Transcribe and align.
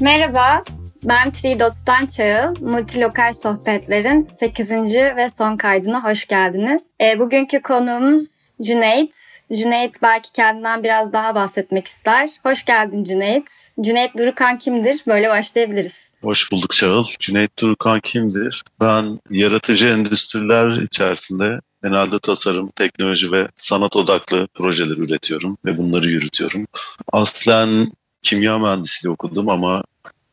Merhaba, 0.00 0.62
ben 1.04 1.30
Three 1.30 1.60
Dots'tan 1.60 2.06
Çağıl. 2.06 2.54
Multilokal 2.60 3.32
Sohbetler'in 3.32 4.26
8. 4.26 4.70
ve 4.94 5.28
son 5.28 5.56
kaydına 5.56 6.04
hoş 6.04 6.26
geldiniz. 6.26 6.86
E, 7.00 7.18
bugünkü 7.18 7.62
konuğumuz 7.62 8.50
Cüneyt. 8.62 9.14
Cüneyt 9.52 10.02
belki 10.02 10.32
kendinden 10.32 10.82
biraz 10.82 11.12
daha 11.12 11.34
bahsetmek 11.34 11.86
ister. 11.86 12.28
Hoş 12.42 12.64
geldin 12.64 13.04
Cüneyt. 13.04 13.50
Cüneyt 13.80 14.18
Durukan 14.18 14.58
kimdir? 14.58 15.02
Böyle 15.06 15.28
başlayabiliriz. 15.28 16.08
Hoş 16.22 16.52
bulduk 16.52 16.74
Çağıl. 16.74 17.04
Cüneyt 17.20 17.58
Durukan 17.58 18.00
kimdir? 18.00 18.64
Ben 18.80 19.20
yaratıcı 19.30 19.88
endüstriler 19.88 20.82
içerisinde 20.82 21.60
genelde 21.84 22.18
tasarım, 22.18 22.70
teknoloji 22.70 23.32
ve 23.32 23.48
sanat 23.56 23.96
odaklı 23.96 24.48
projeler 24.54 24.96
üretiyorum 24.96 25.56
ve 25.64 25.78
bunları 25.78 26.08
yürütüyorum. 26.10 26.66
Aslen 27.12 27.92
kimya 28.22 28.58
mühendisliği 28.58 29.12
okudum 29.12 29.48
ama 29.48 29.84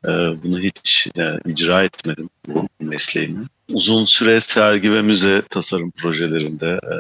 e, 0.05 0.09
bunu 0.43 0.59
hiç 0.59 1.07
e, 1.17 1.39
icra 1.45 1.83
etmedim 1.83 2.29
bu 2.47 2.67
mesleğimi. 2.79 3.45
Uzun 3.73 4.05
süre 4.05 4.41
sergi 4.41 4.93
ve 4.93 5.01
müze 5.01 5.41
tasarım 5.49 5.91
projelerinde 5.91 6.67
e, 6.67 6.95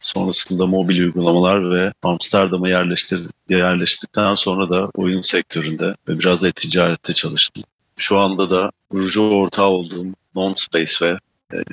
sonrasında 0.00 0.66
mobil 0.66 1.00
uygulamalar 1.00 1.70
ve 1.74 1.92
Amsterdam'a 2.02 2.68
yerleştir, 2.68 3.20
yerleştikten 3.48 4.34
sonra 4.34 4.70
da 4.70 4.90
oyun 4.94 5.22
sektöründe 5.22 5.94
ve 6.08 6.18
biraz 6.18 6.42
da 6.42 6.50
ticarette 6.50 7.12
çalıştım. 7.12 7.64
Şu 7.96 8.18
anda 8.18 8.50
da 8.50 8.70
kurucu 8.90 9.22
ortağı 9.22 9.68
olduğum 9.68 10.06
Non-Space 10.34 11.06
ve 11.06 11.08
e, 11.10 11.18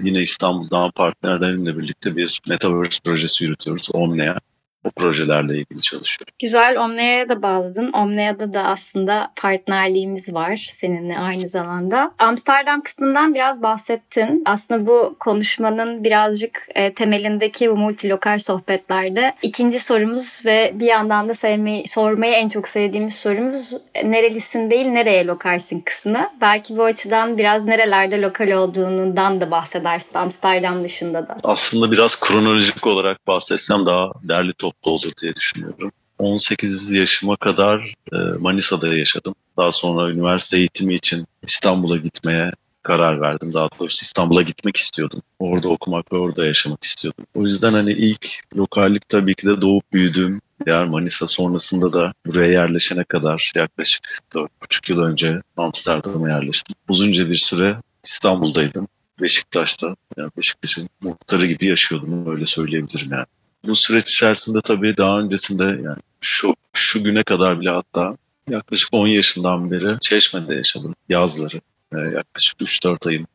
yine 0.04 0.22
İstanbul'dan 0.22 0.92
partnerlerimle 0.92 1.78
birlikte 1.78 2.16
bir 2.16 2.42
Metaverse 2.50 3.00
projesi 3.04 3.44
yürütüyoruz 3.44 3.90
Omnia 3.94 4.40
o 4.84 4.90
projelerle 4.90 5.54
ilgili 5.54 5.82
çalışıyorum. 5.82 6.34
Güzel. 6.42 6.78
Omnia'ya 6.78 7.30
da 7.30 7.42
bağladın. 7.42 7.92
Omnia'da 7.94 8.54
da 8.54 8.64
aslında 8.64 9.32
partnerliğimiz 9.36 10.34
var 10.34 10.70
seninle 10.72 11.18
aynı 11.18 11.50
zamanda. 11.50 12.12
Amsterdam 12.20 12.82
kısmından 12.82 13.34
biraz 13.34 13.62
bahsettin. 13.62 14.44
Aslında 14.46 14.88
bu 14.88 15.16
konuşmanın 15.20 16.04
birazcık 16.04 16.68
e, 16.76 16.94
temelindeki 16.94 17.70
bu 17.70 17.76
multilokal 17.76 18.40
sohbetlerde 18.40 19.34
ikinci 19.42 19.80
sorumuz 19.80 20.42
ve 20.46 20.72
bir 20.76 20.86
yandan 20.86 21.30
da 21.30 21.34
sevmeyi, 21.34 21.88
sormayı 21.88 22.34
en 22.34 22.50
çok 22.50 22.68
sevdiğimiz 22.68 23.16
sorumuz 23.16 23.74
e, 23.96 24.12
nerelisin 24.12 24.72
değil 24.72 24.86
nereye 24.86 25.26
lokalsin 25.26 25.82
kısmı. 25.82 26.30
Belki 26.42 26.78
bu 26.78 26.84
açıdan 26.84 27.38
biraz 27.38 27.66
nerelerde 27.66 28.22
lokal 28.22 28.52
olduğundan 28.52 29.42
da 29.42 29.52
bahsedersin 29.52 30.18
Amsterdam 30.18 30.84
dışında 30.84 31.28
da. 31.28 31.38
Aslında 31.44 31.92
biraz 31.92 32.20
kronolojik 32.20 32.88
olarak 32.88 33.28
bahsetsem 33.28 33.86
daha 33.86 34.12
derli 34.24 34.54
top 34.54 34.73
mutlu 34.74 34.92
olur 34.92 35.12
diye 35.22 35.36
düşünüyorum. 35.36 35.92
18 36.20 36.92
yaşıma 36.92 37.36
kadar 37.36 37.94
e, 38.14 38.18
Manisa'da 38.40 38.98
yaşadım. 38.98 39.36
Daha 39.58 39.72
sonra 39.72 40.12
üniversite 40.12 40.58
eğitimi 40.58 40.94
için 40.94 41.26
İstanbul'a 41.44 41.98
gitmeye 41.98 42.52
karar 42.84 43.22
verdim. 43.22 43.54
Daha 43.54 43.70
doğrusu 43.80 44.06
İstanbul'a 44.06 44.42
gitmek 44.42 44.78
istiyordum. 44.78 45.22
Orada 45.40 45.70
okumak 45.70 46.14
ve 46.14 46.18
orada 46.18 46.46
yaşamak 46.46 46.84
istiyordum. 46.84 47.26
O 47.36 47.44
yüzden 47.44 47.74
hani 47.74 47.92
ilk 47.92 48.28
lokallik 48.56 49.10
tabii 49.10 49.36
ki 49.36 49.48
de 49.48 49.62
doğup 49.62 49.94
büyüdüğüm 49.94 50.42
yer 50.68 50.86
Manisa 50.86 51.28
sonrasında 51.28 51.94
da 51.94 52.14
buraya 52.26 52.52
yerleşene 52.52 53.04
kadar 53.04 53.52
yaklaşık 53.56 54.08
4,5 54.34 54.92
yıl 54.92 55.00
önce 55.00 55.42
Amsterdam'a 55.58 56.30
yerleştim. 56.30 56.76
Uzunca 56.90 57.30
bir 57.30 57.36
süre 57.36 57.78
İstanbul'daydım. 58.04 58.88
Beşiktaş'ta, 59.22 59.96
yani 60.18 60.32
Beşiktaş'ın 60.38 60.90
muhtarı 61.02 61.46
gibi 61.46 61.66
yaşıyordum 61.66 62.32
öyle 62.32 62.46
söyleyebilirim 62.46 63.12
yani 63.12 63.26
bu 63.68 63.76
süreç 63.76 64.12
içerisinde 64.12 64.62
tabii 64.62 64.98
daha 64.98 65.20
öncesinde 65.20 65.64
yani 65.64 65.98
şu 66.22 66.56
şu 66.74 67.04
güne 67.04 67.24
kadar 67.24 67.60
bile 67.60 67.70
hatta 67.70 68.18
yaklaşık 68.50 68.90
10 68.92 69.08
yaşından 69.08 69.72
beri 69.72 69.98
Çeşme'de 70.02 70.56
yaşadım 70.56 70.96
yazları. 71.10 71.62
Ee, 71.96 71.98
yaklaşık 71.98 72.62
3-4 72.62 73.10
ayım 73.10 73.28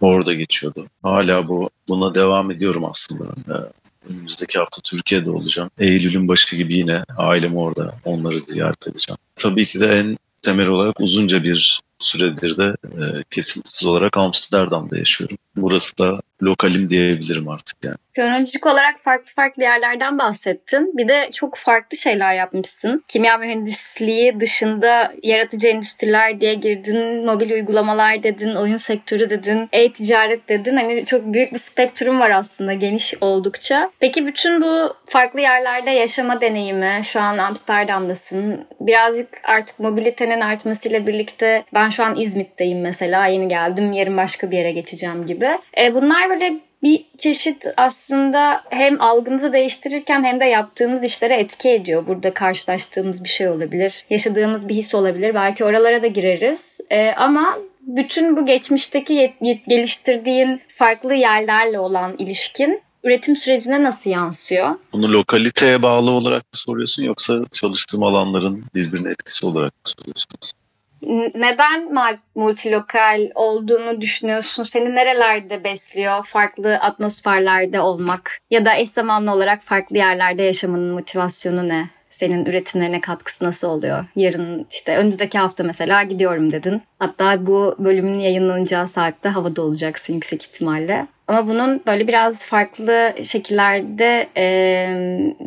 orada 0.00 0.34
geçiyordu. 0.34 0.86
Hala 1.02 1.48
bu 1.48 1.70
buna 1.88 2.14
devam 2.14 2.50
ediyorum 2.50 2.84
aslında. 2.84 3.24
Ee, 3.48 3.72
önümüzdeki 4.10 4.58
hafta 4.58 4.80
Türkiye'de 4.84 5.30
olacağım. 5.30 5.70
Eylül'ün 5.78 6.28
başı 6.28 6.56
gibi 6.56 6.74
yine 6.74 7.04
ailem 7.16 7.56
orada. 7.56 7.94
Onları 8.04 8.40
ziyaret 8.40 8.88
edeceğim. 8.88 9.18
Tabii 9.36 9.66
ki 9.66 9.80
de 9.80 9.86
en 9.86 10.18
temel 10.42 10.68
olarak 10.68 11.00
uzunca 11.00 11.42
bir 11.42 11.80
süredir 11.98 12.56
de 12.56 12.76
e, 12.84 13.24
kesintisiz 13.30 13.86
olarak 13.86 14.16
Amsterdam'da 14.16 14.98
yaşıyorum. 14.98 15.38
Burası 15.62 15.98
da 15.98 16.20
lokalim 16.42 16.90
diyebilirim 16.90 17.48
artık 17.48 17.76
yani. 17.84 17.96
Kronolojik 18.14 18.66
olarak 18.66 19.00
farklı 19.00 19.32
farklı 19.36 19.62
yerlerden 19.62 20.18
bahsettin. 20.18 20.92
Bir 20.96 21.08
de 21.08 21.30
çok 21.34 21.56
farklı 21.56 21.96
şeyler 21.96 22.34
yapmışsın. 22.34 23.04
Kimya 23.08 23.36
mühendisliği 23.36 24.40
dışında 24.40 25.12
yaratıcı 25.22 25.68
endüstriler 25.68 26.40
diye 26.40 26.54
girdin, 26.54 27.26
mobil 27.26 27.50
uygulamalar 27.50 28.22
dedin, 28.22 28.54
oyun 28.54 28.76
sektörü 28.76 29.30
dedin, 29.30 29.68
e-ticaret 29.72 30.48
dedin. 30.48 30.76
Hani 30.76 31.04
çok 31.04 31.34
büyük 31.34 31.52
bir 31.52 31.58
spektrum 31.58 32.20
var 32.20 32.30
aslında 32.30 32.72
geniş 32.72 33.14
oldukça. 33.20 33.90
Peki 34.00 34.26
bütün 34.26 34.62
bu 34.62 34.94
farklı 35.06 35.40
yerlerde 35.40 35.90
yaşama 35.90 36.40
deneyimi, 36.40 37.00
şu 37.04 37.20
an 37.20 37.38
Amsterdam'dasın. 37.38 38.66
Birazcık 38.80 39.28
artık 39.44 39.78
mobilitenin 39.78 40.40
artmasıyla 40.40 41.06
birlikte 41.06 41.64
ben 41.74 41.90
şu 41.90 42.04
an 42.04 42.16
İzmit'teyim 42.16 42.80
mesela. 42.80 43.26
Yeni 43.26 43.48
geldim, 43.48 43.92
yarın 43.92 44.16
başka 44.16 44.50
bir 44.50 44.56
yere 44.56 44.72
geçeceğim 44.72 45.26
gibi. 45.26 45.47
E, 45.78 45.94
bunlar 45.94 46.30
böyle 46.30 46.60
bir 46.82 47.04
çeşit 47.18 47.66
aslında 47.76 48.62
hem 48.70 49.00
algımızı 49.00 49.52
değiştirirken 49.52 50.24
hem 50.24 50.40
de 50.40 50.44
yaptığımız 50.44 51.04
işlere 51.04 51.36
etki 51.36 51.70
ediyor. 51.70 52.06
Burada 52.06 52.34
karşılaştığımız 52.34 53.24
bir 53.24 53.28
şey 53.28 53.48
olabilir, 53.48 54.04
yaşadığımız 54.10 54.68
bir 54.68 54.74
his 54.74 54.94
olabilir. 54.94 55.34
Belki 55.34 55.64
oralara 55.64 56.02
da 56.02 56.06
gireriz. 56.06 56.80
Ee, 56.90 57.10
ama 57.16 57.58
bütün 57.80 58.36
bu 58.36 58.46
geçmişteki 58.46 59.34
geliştirdiğin 59.68 60.60
farklı 60.68 61.14
yerlerle 61.14 61.78
olan 61.78 62.14
ilişkin 62.18 62.82
üretim 63.04 63.36
sürecine 63.36 63.82
nasıl 63.82 64.10
yansıyor? 64.10 64.74
Bunu 64.92 65.12
lokaliteye 65.12 65.82
bağlı 65.82 66.10
olarak 66.10 66.42
mı 66.42 66.58
soruyorsun 66.58 67.02
yoksa 67.02 67.44
çalıştığım 67.52 68.02
alanların 68.02 68.64
birbirine 68.74 69.10
etkisi 69.10 69.46
olarak 69.46 69.72
mı 69.72 69.80
soruyorsunuz? 69.84 70.52
Neden 71.34 71.94
multilokal 72.34 73.30
olduğunu 73.34 74.00
düşünüyorsun? 74.00 74.62
Seni 74.62 74.94
nerelerde 74.94 75.64
besliyor? 75.64 76.24
Farklı 76.26 76.76
atmosferlerde 76.76 77.80
olmak 77.80 78.38
ya 78.50 78.64
da 78.64 78.76
eş 78.76 78.90
zamanlı 78.90 79.32
olarak 79.32 79.62
farklı 79.62 79.96
yerlerde 79.96 80.42
yaşamanın 80.42 80.94
motivasyonu 80.94 81.68
ne? 81.68 81.90
Senin 82.10 82.46
üretimlerine 82.46 83.00
katkısı 83.00 83.44
nasıl 83.44 83.68
oluyor? 83.68 84.04
Yarın 84.16 84.66
işte 84.70 84.96
önümüzdeki 84.96 85.38
hafta 85.38 85.64
mesela 85.64 86.02
gidiyorum 86.02 86.52
dedin. 86.52 86.82
Hatta 86.98 87.46
bu 87.46 87.76
bölümün 87.78 88.20
yayınlanacağı 88.20 88.88
saatte 88.88 89.28
havada 89.28 89.62
olacaksın 89.62 90.14
yüksek 90.14 90.42
ihtimalle. 90.42 91.06
Ama 91.28 91.48
bunun 91.48 91.82
böyle 91.86 92.08
biraz 92.08 92.46
farklı 92.46 93.14
şekillerde 93.24 94.28
e, 94.36 94.44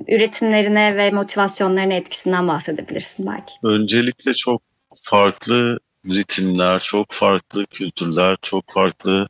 üretimlerine 0.07 0.97
ve 0.97 1.11
motivasyonlarına 1.11 1.93
etkisinden 1.93 2.47
bahsedebilirsin 2.47 3.27
belki. 3.27 3.53
Öncelikle 3.63 4.33
çok 4.33 4.70
farklı 5.03 5.79
ritimler, 6.09 6.79
çok 6.79 7.11
farklı 7.11 7.65
kültürler, 7.65 8.37
çok 8.41 8.71
farklı 8.71 9.29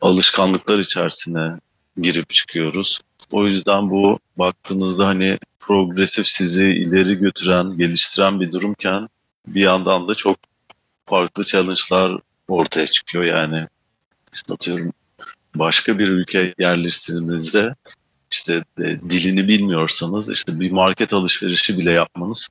alışkanlıklar 0.00 0.78
içerisine 0.78 1.60
girip 1.96 2.30
çıkıyoruz. 2.30 3.00
O 3.32 3.46
yüzden 3.46 3.90
bu 3.90 4.18
baktığınızda 4.36 5.06
hani 5.06 5.38
progresif 5.60 6.26
sizi 6.26 6.64
ileri 6.64 7.14
götüren, 7.14 7.70
geliştiren 7.70 8.40
bir 8.40 8.52
durumken 8.52 9.08
bir 9.46 9.60
yandan 9.60 10.08
da 10.08 10.14
çok 10.14 10.36
farklı 11.06 11.44
challenge'lar 11.44 12.20
ortaya 12.48 12.86
çıkıyor. 12.86 13.24
Yani 13.24 13.66
işte 14.32 14.54
atıyorum 14.54 14.92
başka 15.54 15.98
bir 15.98 16.08
ülke 16.08 16.54
yerleştiğinizde 16.58 17.74
işte 18.32 18.64
e, 18.78 18.84
dilini 18.84 19.48
bilmiyorsanız 19.48 20.30
işte 20.30 20.60
bir 20.60 20.70
market 20.70 21.12
alışverişi 21.12 21.78
bile 21.78 21.92
yapmanız 21.92 22.48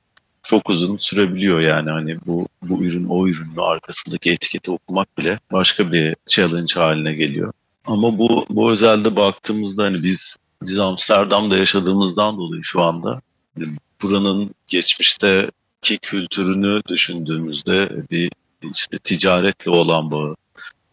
çok 0.48 0.70
uzun 0.70 0.96
sürebiliyor 0.98 1.60
yani 1.60 1.90
hani 1.90 2.18
bu 2.26 2.48
bu 2.62 2.84
ürün 2.84 3.06
o 3.08 3.28
ürünün 3.28 3.56
arkasındaki 3.56 4.30
etiketi 4.30 4.70
okumak 4.70 5.18
bile 5.18 5.40
başka 5.52 5.92
bir 5.92 6.16
challenge 6.26 6.74
haline 6.74 7.12
geliyor. 7.12 7.52
Ama 7.86 8.18
bu 8.18 8.46
bu 8.50 8.70
özelde 8.72 9.16
baktığımızda 9.16 9.84
hani 9.84 10.02
biz 10.02 10.36
biz 10.62 10.78
Amsterdam'da 10.78 11.56
yaşadığımızdan 11.56 12.38
dolayı 12.38 12.64
şu 12.64 12.82
anda 12.82 13.20
hani 13.58 13.68
buranın 14.02 14.54
geçmişteki 14.68 15.98
kültürünü 16.02 16.82
düşündüğümüzde 16.88 17.90
bir 18.10 18.32
işte 18.62 18.98
ticaretle 18.98 19.70
olan 19.70 20.10
bağı, 20.10 20.36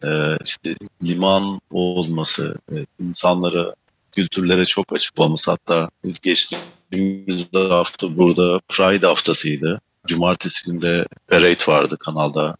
e, 0.04 0.08
işte 0.44 0.74
liman 1.02 1.60
olması, 1.70 2.56
e, 2.72 2.86
insanlara, 3.00 3.74
kültürlere 4.16 4.64
çok 4.64 4.92
açık 4.92 5.20
olması 5.20 5.50
hatta 5.50 5.90
geçtiğimiz 6.22 7.54
hafta 7.54 8.16
burada 8.16 8.60
Pride 8.68 9.06
haftasıydı. 9.06 9.80
Cumartesi 10.06 10.70
günde 10.70 11.06
Parade 11.28 11.66
vardı 11.68 11.96
kanalda 12.00 12.56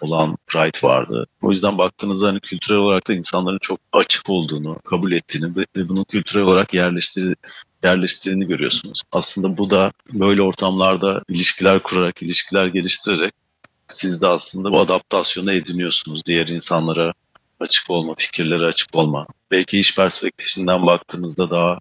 olan 0.00 0.36
Pride 0.46 0.78
vardı. 0.82 1.26
O 1.42 1.50
yüzden 1.50 1.78
baktığınızda 1.78 2.28
hani 2.28 2.40
kültürel 2.40 2.78
olarak 2.78 3.08
da 3.08 3.14
insanların 3.14 3.58
çok 3.58 3.80
açık 3.92 4.30
olduğunu, 4.30 4.78
kabul 4.84 5.12
ettiğini 5.12 5.56
ve 5.76 5.88
bunun 5.88 6.04
kültürel 6.04 6.44
olarak 6.44 6.74
yerleştir 6.74 7.36
yerleştirdiğini 7.84 8.46
görüyorsunuz. 8.46 9.02
Aslında 9.12 9.58
bu 9.58 9.70
da 9.70 9.92
böyle 10.12 10.42
ortamlarda 10.42 11.22
ilişkiler 11.28 11.82
kurarak, 11.82 12.22
ilişkiler 12.22 12.66
geliştirerek 12.66 13.34
siz 13.88 14.22
de 14.22 14.26
aslında 14.26 14.72
bu 14.72 14.80
adaptasyonu 14.80 15.52
ediniyorsunuz. 15.52 16.24
Diğer 16.26 16.48
insanlara 16.48 17.12
açık 17.62 17.90
olma, 17.90 18.14
fikirlere 18.18 18.66
açık 18.66 18.96
olma. 18.96 19.26
Belki 19.50 19.80
iş 19.80 19.96
perspektifinden 19.96 20.86
baktığınızda 20.86 21.50
daha 21.50 21.78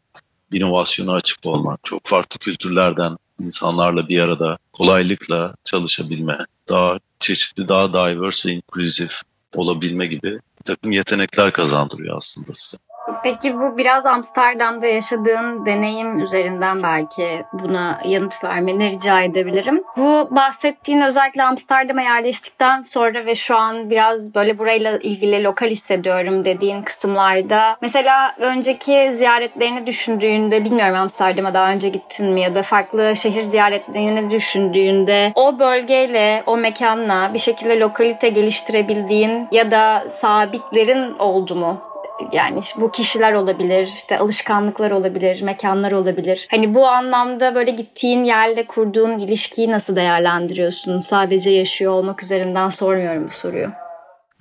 inovasyona 0.52 1.14
açık 1.14 1.46
olma, 1.46 1.78
çok 1.84 2.06
farklı 2.06 2.40
kültürlerden 2.40 3.18
insanlarla 3.44 4.08
bir 4.08 4.20
arada 4.20 4.58
kolaylıkla 4.74 5.56
çalışabilme, 5.64 6.38
daha 6.70 7.00
çeşitli, 7.20 7.68
daha 7.68 7.90
diverse 7.94 8.50
ve 8.50 8.54
inclusive 8.54 9.14
olabilme 9.56 10.08
gibi 10.08 10.32
bir 10.32 10.64
takım 10.66 10.92
yetenekler 10.92 11.52
kazandırıyor 11.52 12.18
aslında 12.18 12.54
size. 12.54 12.78
Peki 13.24 13.60
bu 13.60 13.78
biraz 13.78 14.06
Amsterdam'da 14.06 14.88
yaşadığın 14.88 15.66
deneyim 15.66 16.20
üzerinden 16.20 16.84
belki 16.84 17.46
buna 17.54 18.02
yanıt 18.06 18.44
vermeni 18.44 18.92
rica 18.92 19.22
edebilirim. 19.22 19.84
Bu 19.98 20.28
bahsettiğin 20.32 21.02
özellikle 21.02 21.44
Amsterdam'a 21.44 22.02
yerleştikten 22.02 22.80
sonra 22.82 23.26
ve 23.26 23.36
şu 23.36 23.58
an 23.58 23.90
biraz 23.90 24.36
böyle 24.36 24.60
burayla 24.60 24.98
ilgili 24.98 25.44
lokal 25.44 25.68
hissediyorum 25.68 26.46
dediğin 26.46 26.82
kısımlarda 26.82 27.78
mesela 27.82 28.36
önceki 28.38 29.10
ziyaretlerini 29.14 29.86
düşündüğünde 29.86 30.66
bilmiyorum 30.66 30.96
Amsterdam'a 30.96 31.54
daha 31.54 31.72
önce 31.72 31.90
gittin 31.90 32.34
mi 32.34 32.42
ya 32.42 32.56
da 32.56 32.64
farklı 32.64 33.16
şehir 33.16 33.42
ziyaretlerini 33.42 34.32
düşündüğünde 34.32 35.32
o 35.36 35.60
bölgeyle 35.60 36.44
o 36.46 36.58
mekanla 36.58 37.34
bir 37.34 37.40
şekilde 37.40 37.80
lokalite 37.80 38.30
geliştirebildiğin 38.30 39.48
ya 39.52 39.72
da 39.72 40.04
sabitlerin 40.10 41.20
oldu 41.20 41.56
mu? 41.56 41.91
Yani 42.32 42.62
bu 42.78 42.92
kişiler 42.92 43.34
olabilir, 43.34 43.88
işte 43.88 44.20
alışkanlıklar 44.20 44.92
olabilir, 44.92 45.42
mekanlar 45.42 45.92
olabilir. 45.92 46.48
Hani 46.52 46.76
bu 46.76 46.88
anlamda 46.88 47.56
böyle 47.56 47.72
gittiğin 47.72 48.24
yerle 48.24 48.68
kurduğun 48.68 49.20
ilişkiyi 49.20 49.72
nasıl 49.72 49.96
değerlendiriyorsun? 49.96 51.02
Sadece 51.02 51.52
yaşıyor 51.52 51.92
olmak 51.92 52.24
üzerinden 52.24 52.70
sormuyorum 52.70 53.28
bu 53.28 53.34
soruyu. 53.34 53.70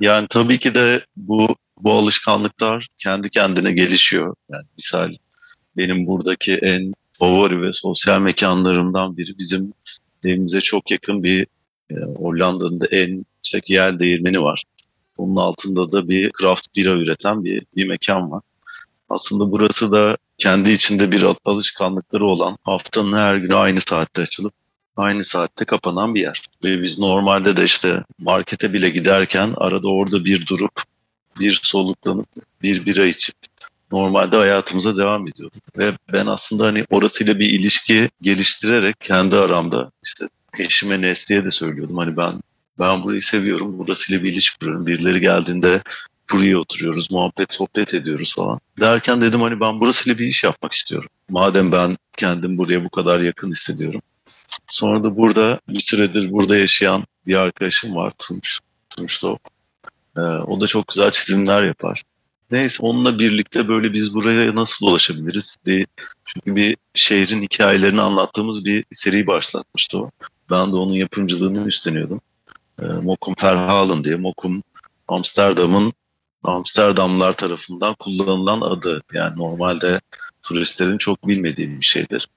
Yani 0.01 0.27
tabii 0.31 0.59
ki 0.59 0.75
de 0.75 1.01
bu 1.17 1.57
bu 1.79 1.93
alışkanlıklar 1.93 2.87
kendi 2.97 3.31
kendine 3.31 3.73
gelişiyor. 3.73 4.35
Yani 4.51 4.65
misal 4.77 5.09
benim 5.77 6.07
buradaki 6.07 6.55
en 6.55 6.93
favori 7.13 7.63
ve 7.63 7.73
sosyal 7.73 8.21
mekanlarımdan 8.21 9.17
biri 9.17 9.39
bizim 9.39 9.73
evimize 10.25 10.61
çok 10.61 10.91
yakın 10.91 11.23
bir 11.23 11.47
e, 11.91 11.95
Hollanda'nın 12.17 12.81
da 12.81 12.87
en 12.87 13.25
yüksek 13.37 13.71
yel 13.71 13.99
değirmeni 13.99 14.43
var. 14.43 14.65
Onun 15.21 15.37
altında 15.37 15.93
da 15.93 16.09
bir 16.09 16.31
craft 16.41 16.77
bira 16.77 16.91
üreten 16.91 17.45
bir, 17.45 17.63
bir 17.77 17.89
mekan 17.89 18.31
var. 18.31 18.43
Aslında 19.09 19.53
burası 19.53 19.93
da 19.93 20.17
kendi 20.39 20.71
içinde 20.71 21.13
bir 21.13 21.27
alışkanlıkları 21.45 22.27
olan 22.27 22.59
haftanın 22.63 23.13
her 23.13 23.37
günü 23.37 23.55
aynı 23.55 23.81
saatte 23.81 24.23
açılıp 24.23 24.53
aynı 24.97 25.25
saatte 25.25 25.65
kapanan 25.65 26.15
bir 26.15 26.21
yer. 26.21 26.43
Ve 26.65 26.83
biz 26.83 26.99
normalde 26.99 27.57
de 27.57 27.65
işte 27.65 28.05
markete 28.19 28.73
bile 28.73 28.91
giderken 28.91 29.55
arada 29.57 29.89
orada 29.89 30.25
bir 30.25 30.47
durup 30.47 30.83
bir 31.41 31.61
soluklanıp 31.63 32.29
bir 32.63 32.87
bira 32.87 33.07
içip 33.07 33.35
normalde 33.93 34.37
hayatımıza 34.37 34.97
devam 34.97 35.29
ediyorduk. 35.29 35.79
Ve 35.79 35.93
ben 36.13 36.27
aslında 36.27 36.67
hani 36.67 36.85
orasıyla 36.91 37.39
bir 37.39 37.51
ilişki 37.51 38.11
geliştirerek 38.23 39.01
kendi 39.01 39.37
aramda 39.37 39.91
işte 40.05 40.29
eşime 40.59 41.01
Nesli'ye 41.01 41.45
de 41.45 41.51
söylüyordum. 41.51 41.97
Hani 41.97 42.17
ben 42.17 42.41
ben 42.79 43.03
burayı 43.03 43.23
seviyorum. 43.23 43.79
Burasıyla 43.79 44.23
bir 44.23 44.33
ilişki 44.33 44.59
kuruyorum. 44.59 44.87
Birileri 44.87 45.21
geldiğinde 45.21 45.83
buraya 46.33 46.59
oturuyoruz, 46.59 47.11
muhabbet, 47.11 47.53
sohbet 47.53 47.95
ediyoruz 47.95 48.35
falan. 48.35 48.61
Derken 48.81 49.21
dedim 49.21 49.41
hani 49.41 49.61
ben 49.61 49.81
burasıyla 49.81 50.19
bir 50.19 50.27
iş 50.27 50.45
yapmak 50.45 50.73
istiyorum. 50.73 51.09
Madem 51.29 51.73
ben 51.73 51.97
kendim 52.17 52.59
buraya 52.59 52.85
bu 52.85 52.91
kadar 52.91 53.21
yakın 53.21 53.51
hissediyorum. 53.51 54.03
Sonra 54.69 55.05
da 55.05 55.17
burada 55.17 55.61
bir 55.69 55.81
süredir 55.81 56.33
burada 56.33 56.57
yaşayan 56.57 57.05
bir 57.27 57.35
arkadaşım 57.35 57.95
var 57.95 58.13
Tunç. 58.19 58.59
Tunç 58.91 59.23
Doğuk. 59.23 59.41
Ee, 60.17 60.21
o 60.21 60.61
da 60.61 60.67
çok 60.67 60.89
güzel 60.89 61.11
çizimler 61.11 61.65
yapar. 61.65 62.03
Neyse 62.51 62.77
onunla 62.81 63.19
birlikte 63.19 63.69
böyle 63.69 63.93
biz 63.93 64.15
buraya 64.15 64.55
nasıl 64.55 64.87
ulaşabiliriz? 64.87 65.57
Bir, 65.67 65.87
çünkü 66.27 66.57
bir 66.57 66.77
şehrin 66.95 67.43
hikayelerini 67.43 68.01
anlattığımız 68.01 68.65
bir 68.65 68.85
seri 68.93 69.27
başlatmıştı 69.27 69.99
o. 69.99 70.11
Ben 70.51 70.73
de 70.73 70.77
onun 70.77 70.95
yapımcılığını 70.95 71.67
üstleniyordum 71.67 72.21
e, 72.83 72.85
Mokum 72.85 73.35
Verhalen 73.43 74.05
diye. 74.05 74.17
Mokum 74.17 74.63
Amsterdam'ın 75.09 75.93
Amsterdamlar 76.45 77.33
tarafından 77.33 77.95
kullanılan 77.95 78.61
adı. 78.61 79.03
Yani 79.13 79.39
normalde 79.39 80.01
turistlerin 80.43 80.99
çok 80.99 81.29
bilmediği 81.29 81.69
bir 81.69 81.85
şeydir. 81.85 82.29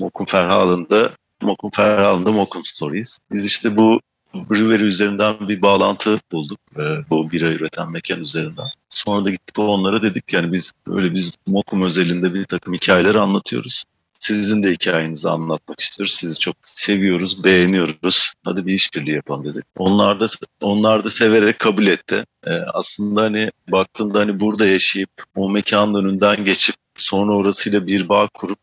Mokum 0.00 0.26
Verhalen'da 0.34 1.10
Mokum 1.42 1.70
Verhalen'da 1.78 2.32
Mokum 2.32 2.64
Stories. 2.64 3.18
Biz 3.32 3.44
işte 3.44 3.76
bu 3.76 4.00
brewery 4.34 4.84
üzerinden 4.84 5.48
bir 5.48 5.62
bağlantı 5.62 6.18
bulduk. 6.32 6.58
E, 6.76 6.82
bu 7.10 7.30
bira 7.30 7.46
üreten 7.46 7.90
mekan 7.90 8.22
üzerinden. 8.22 8.66
Sonra 8.90 9.24
da 9.24 9.30
gittik 9.30 9.58
onlara 9.58 10.02
dedik 10.02 10.32
yani 10.32 10.52
biz 10.52 10.72
böyle 10.86 11.14
biz 11.14 11.32
Mokum 11.46 11.82
özelinde 11.82 12.34
bir 12.34 12.44
takım 12.44 12.74
hikayeler 12.74 13.14
anlatıyoruz. 13.14 13.84
Sizin 14.20 14.62
de 14.62 14.72
hikayenizi 14.72 15.28
anlatmak 15.28 15.80
istiyoruz. 15.80 16.14
Sizi 16.14 16.38
çok 16.38 16.56
seviyoruz, 16.62 17.44
beğeniyoruz. 17.44 18.32
Hadi 18.44 18.66
bir 18.66 18.74
işbirliği 18.74 19.14
yapalım 19.14 19.44
dedik. 19.44 19.64
Onlar 19.78 20.20
da 20.20 20.26
onlar 20.60 21.04
da 21.04 21.10
severek 21.10 21.58
kabul 21.58 21.86
etti. 21.86 22.24
Ee, 22.46 22.50
aslında 22.50 23.22
hani 23.22 23.50
baktığında 23.68 24.18
hani 24.18 24.40
burada 24.40 24.66
yaşayıp 24.66 25.10
o 25.36 25.50
mekanın 25.50 26.04
önünden 26.04 26.44
geçip 26.44 26.76
sonra 26.96 27.32
orasıyla 27.32 27.86
bir 27.86 28.08
bağ 28.08 28.28
kurup 28.34 28.58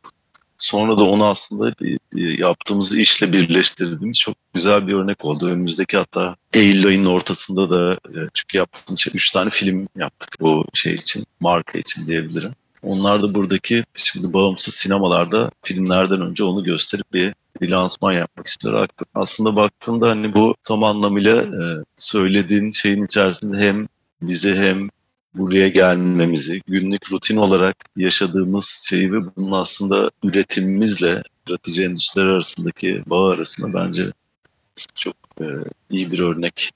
sonra 0.58 0.98
da 0.98 1.04
onu 1.04 1.26
aslında 1.26 1.74
yaptığımız 2.14 2.98
işle 2.98 3.34
birleştirdiğimiz 3.34 4.20
çok 4.20 4.36
güzel 4.54 4.88
bir 4.88 4.94
örnek 4.94 5.26
oldu. 5.26 5.48
Önümüzdeki 5.48 5.98
hatta 5.98 6.36
Eylül 6.54 6.88
ayının 6.88 7.06
ortasında 7.06 7.70
da 7.70 7.94
e, 7.94 8.18
çünkü 8.34 8.58
yaptığımız 8.58 9.00
şey, 9.00 9.12
üç 9.16 9.32
tane 9.32 9.50
film 9.50 9.88
yaptık 9.96 10.30
bu 10.40 10.66
şey 10.74 10.94
için, 10.94 11.26
marka 11.40 11.80
için 11.80 12.08
diyebilirim. 12.08 12.52
Onlar 12.84 13.22
da 13.22 13.36
buradaki 13.36 13.84
şimdi 13.94 14.34
bağımsız 14.34 14.74
sinemalarda 14.74 15.52
filmlerden 15.64 16.22
önce 16.22 16.44
onu 16.44 16.64
gösterip 16.64 17.14
bir, 17.14 17.34
bir 17.62 17.70
lansman 17.70 18.14
yapmak 18.14 18.48
istiyor. 18.48 18.88
Aslında 19.16 19.56
baktığında 19.56 20.10
hani 20.10 20.36
bu 20.36 20.56
tam 20.64 20.84
anlamıyla 20.84 21.42
e, 21.42 21.64
söylediğin 21.98 22.72
şeyin 22.72 23.06
içerisinde 23.06 23.58
hem 23.58 23.88
bizi 24.22 24.56
hem 24.56 24.90
buraya 25.34 25.68
gelmemizi, 25.68 26.62
günlük 26.68 27.12
rutin 27.12 27.38
olarak 27.38 27.76
yaşadığımız 27.96 28.82
şeyi 28.90 29.14
ve 29.14 29.36
bunun 29.36 29.52
aslında 29.52 30.12
üretimimizle 30.24 31.24
üretici 31.50 31.86
endüstriler 31.86 32.26
arasındaki 32.26 33.04
bağ 33.06 33.32
arasında 33.32 33.74
bence 33.74 34.04
çok 34.96 35.16
e, 35.42 35.46
iyi 35.90 36.12
bir 36.12 36.20
örnek 36.20 36.72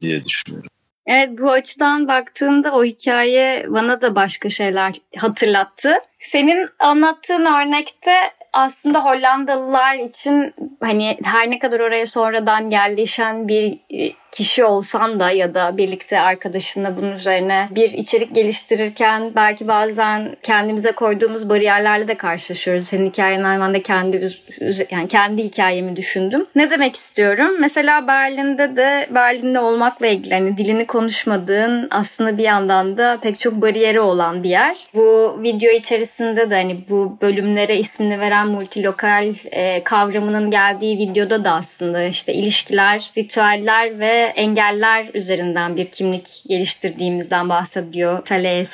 diye 0.00 0.24
düşünüyorum. 0.24 0.70
Evet 1.06 1.30
bu 1.38 1.50
açıdan 1.50 2.08
baktığında 2.08 2.72
o 2.72 2.84
hikaye 2.84 3.66
bana 3.68 4.00
da 4.00 4.14
başka 4.14 4.50
şeyler 4.50 4.94
hatırlattı. 5.16 5.94
Senin 6.20 6.68
anlattığın 6.78 7.44
örnekte 7.44 8.12
aslında 8.52 9.04
Hollandalılar 9.04 9.94
için 9.94 10.54
hani 10.80 11.18
her 11.24 11.50
ne 11.50 11.58
kadar 11.58 11.80
oraya 11.80 12.06
sonradan 12.06 12.70
yerleşen 12.70 13.48
bir 13.48 13.72
e, 13.72 14.12
kişi 14.32 14.64
olsan 14.64 15.20
da 15.20 15.30
ya 15.30 15.54
da 15.54 15.76
birlikte 15.76 16.20
arkadaşınla 16.20 16.96
bunun 16.96 17.12
üzerine 17.12 17.68
bir 17.70 17.90
içerik 17.90 18.34
geliştirirken 18.34 19.32
belki 19.36 19.68
bazen 19.68 20.36
kendimize 20.42 20.92
koyduğumuz 20.92 21.48
bariyerlerle 21.48 22.08
de 22.08 22.14
karşılaşıyoruz. 22.14 22.86
Senin 22.88 23.10
hikayenin 23.10 23.44
aynı 23.44 23.64
anda 23.64 23.82
kendi 23.82 24.28
yani 24.90 25.08
kendi 25.08 25.42
hikayemi 25.42 25.96
düşündüm. 25.96 26.46
Ne 26.54 26.70
demek 26.70 26.96
istiyorum? 26.96 27.60
Mesela 27.60 28.06
Berlin'de 28.06 28.76
de 28.76 29.06
Berlin'de 29.10 29.60
olmakla 29.60 30.06
ilgili 30.06 30.34
hani 30.34 30.58
dilini 30.58 30.86
konuşmadığın 30.86 31.88
aslında 31.90 32.38
bir 32.38 32.44
yandan 32.44 32.98
da 32.98 33.18
pek 33.22 33.38
çok 33.38 33.54
bariyeri 33.54 34.00
olan 34.00 34.42
bir 34.42 34.50
yer. 34.50 34.76
Bu 34.94 35.38
video 35.42 35.70
içerisinde 35.72 36.50
de 36.50 36.54
hani 36.54 36.78
bu 36.88 37.18
bölümlere 37.22 37.76
ismini 37.76 38.20
veren 38.20 38.48
multilokal 38.48 39.34
e, 39.44 39.84
kavramının 39.84 40.50
geldiği 40.50 40.98
videoda 40.98 41.44
da 41.44 41.52
aslında 41.52 42.02
işte 42.02 42.34
ilişkiler, 42.34 43.10
ritüeller 43.18 43.98
ve 43.98 44.21
engeller 44.22 45.10
üzerinden 45.14 45.76
bir 45.76 45.86
kimlik 45.86 46.26
geliştirdiğimizden 46.48 47.48
bahsediyor 47.48 48.24
Tale 48.24 48.64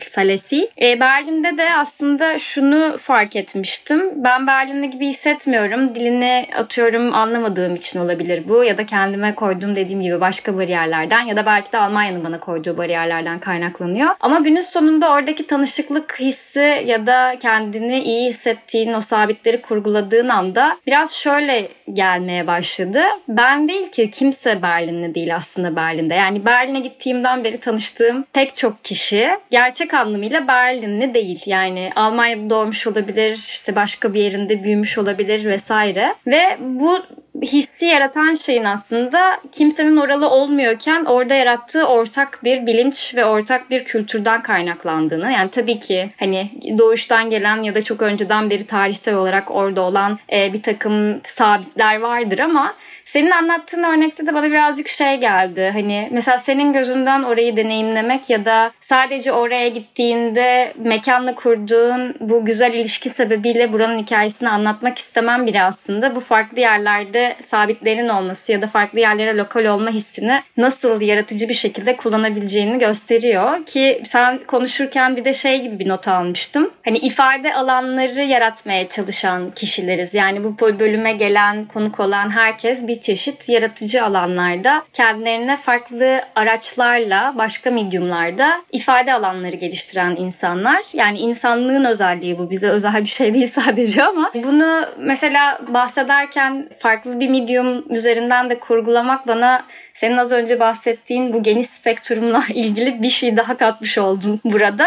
Salesi. 0.00 0.70
E, 0.82 1.00
Berlin'de 1.00 1.58
de 1.58 1.74
aslında 1.76 2.38
şunu 2.38 2.96
fark 2.98 3.36
etmiştim. 3.36 4.24
Ben 4.24 4.46
Berlin'de 4.46 4.86
gibi 4.86 5.06
hissetmiyorum. 5.06 5.94
Dilini 5.94 6.46
atıyorum 6.56 7.14
anlamadığım 7.14 7.76
için 7.76 8.00
olabilir 8.00 8.42
bu 8.48 8.64
ya 8.64 8.78
da 8.78 8.86
kendime 8.86 9.34
koyduğum 9.34 9.76
dediğim 9.76 10.02
gibi 10.02 10.20
başka 10.20 10.56
bariyerlerden 10.56 11.20
ya 11.20 11.36
da 11.36 11.46
belki 11.46 11.72
de 11.72 11.78
Almanya'nın 11.78 12.24
bana 12.24 12.40
koyduğu 12.40 12.76
bariyerlerden 12.76 13.38
kaynaklanıyor. 13.38 14.08
Ama 14.20 14.38
günün 14.40 14.62
sonunda 14.62 15.10
oradaki 15.10 15.46
tanışıklık 15.46 16.20
hissi 16.20 16.84
ya 16.86 17.06
da 17.06 17.36
kendini 17.40 18.02
iyi 18.02 18.28
hissettiğin 18.28 18.92
o 18.92 19.00
sabitleri 19.00 19.62
kurguladığın 19.62 20.28
anda 20.28 20.76
biraz 20.86 21.14
şöyle 21.14 21.68
gelmeye 21.92 22.46
başladı. 22.46 23.02
Ben 23.28 23.68
değil 23.68 23.90
ki 23.90 24.10
kimse 24.10 24.61
de 24.62 25.14
değil 25.14 25.36
aslında 25.36 25.76
Berlin'de. 25.76 26.14
Yani 26.14 26.44
Berlin'e 26.44 26.80
gittiğimden 26.80 27.44
beri 27.44 27.60
tanıştığım 27.60 28.24
tek 28.32 28.56
çok 28.56 28.84
kişi 28.84 29.28
gerçek 29.50 29.94
anlamıyla 29.94 30.48
Berlinli 30.48 31.14
değil. 31.14 31.42
Yani 31.46 31.90
Almanya'da 31.96 32.50
doğmuş 32.50 32.86
olabilir, 32.86 33.34
işte 33.34 33.76
başka 33.76 34.14
bir 34.14 34.20
yerinde 34.20 34.64
büyümüş 34.64 34.98
olabilir 34.98 35.44
vesaire. 35.44 36.14
Ve 36.26 36.56
bu 36.60 36.98
hissi 37.46 37.86
yaratan 37.86 38.34
şeyin 38.34 38.64
aslında 38.64 39.40
kimsenin 39.52 39.96
oralı 39.96 40.28
olmuyorken 40.28 41.04
orada 41.04 41.34
yarattığı 41.34 41.86
ortak 41.86 42.40
bir 42.44 42.66
bilinç 42.66 43.14
ve 43.14 43.24
ortak 43.24 43.70
bir 43.70 43.84
kültürden 43.84 44.42
kaynaklandığını. 44.42 45.32
Yani 45.32 45.50
tabii 45.50 45.78
ki 45.78 46.10
hani 46.18 46.50
doğuştan 46.78 47.30
gelen 47.30 47.62
ya 47.62 47.74
da 47.74 47.84
çok 47.84 48.02
önceden 48.02 48.50
beri 48.50 48.66
tarihsel 48.66 49.14
olarak 49.14 49.50
orada 49.50 49.80
olan 49.80 50.18
e, 50.32 50.52
bir 50.52 50.62
takım 50.62 51.20
sabitler 51.22 52.00
vardır 52.00 52.38
ama 52.38 52.74
senin 53.04 53.30
anlattığın 53.30 53.82
örnekte 53.82 54.26
de 54.26 54.34
bana 54.34 54.46
birazcık 54.46 54.88
şey 54.88 55.16
geldi. 55.16 55.70
Hani 55.72 56.08
mesela 56.12 56.38
senin 56.38 56.72
gözünden 56.72 57.22
orayı 57.22 57.56
deneyimlemek 57.56 58.30
ya 58.30 58.44
da 58.44 58.70
sadece 58.80 59.32
oraya 59.32 59.68
gittiğinde 59.68 60.72
mekanla 60.76 61.34
kurduğun 61.34 62.14
bu 62.20 62.44
güzel 62.44 62.74
ilişki 62.74 63.10
sebebiyle 63.10 63.72
buranın 63.72 63.98
hikayesini 63.98 64.48
anlatmak 64.48 64.98
istemem 64.98 65.46
bile 65.46 65.62
aslında 65.62 66.16
bu 66.16 66.20
farklı 66.20 66.60
yerlerde 66.60 67.31
sabitlerin 67.40 68.08
olması 68.08 68.52
ya 68.52 68.62
da 68.62 68.66
farklı 68.66 69.00
yerlere 69.00 69.36
lokal 69.36 69.64
olma 69.64 69.90
hissini 69.90 70.42
nasıl 70.56 71.00
yaratıcı 71.00 71.48
bir 71.48 71.54
şekilde 71.54 71.96
kullanabileceğini 71.96 72.78
gösteriyor. 72.78 73.66
Ki 73.66 74.02
sen 74.04 74.38
konuşurken 74.46 75.16
bir 75.16 75.24
de 75.24 75.34
şey 75.34 75.62
gibi 75.62 75.78
bir 75.78 75.88
not 75.88 76.08
almıştım. 76.08 76.70
Hani 76.84 76.98
ifade 76.98 77.54
alanları 77.54 78.20
yaratmaya 78.22 78.88
çalışan 78.88 79.50
kişileriz. 79.50 80.14
Yani 80.14 80.44
bu 80.44 80.58
bölüme 80.78 81.12
gelen, 81.12 81.64
konuk 81.64 82.00
olan 82.00 82.30
herkes 82.30 82.86
bir 82.86 83.00
çeşit 83.00 83.48
yaratıcı 83.48 84.04
alanlarda 84.04 84.82
kendilerine 84.92 85.56
farklı 85.56 86.22
araçlarla 86.34 87.34
başka 87.38 87.70
medyumlarda 87.70 88.62
ifade 88.72 89.14
alanları 89.14 89.56
geliştiren 89.56 90.16
insanlar. 90.16 90.84
Yani 90.92 91.18
insanlığın 91.18 91.84
özelliği 91.84 92.38
bu. 92.38 92.50
Bize 92.50 92.68
özel 92.68 93.00
bir 93.00 93.06
şey 93.06 93.34
değil 93.34 93.46
sadece 93.54 94.04
ama 94.04 94.30
bunu 94.34 94.86
mesela 94.98 95.58
bahsederken 95.68 96.68
farklı 96.82 97.20
medium 97.28 97.84
üzerinden 97.90 98.50
de 98.50 98.58
kurgulamak 98.58 99.26
bana 99.26 99.64
senin 99.94 100.16
az 100.16 100.32
önce 100.32 100.60
bahsettiğin 100.60 101.32
bu 101.32 101.42
geniş 101.42 101.66
spektrumla 101.66 102.42
ilgili 102.54 103.02
bir 103.02 103.08
şey 103.08 103.36
daha 103.36 103.56
katmış 103.56 103.98
oldun 103.98 104.40
burada. 104.44 104.86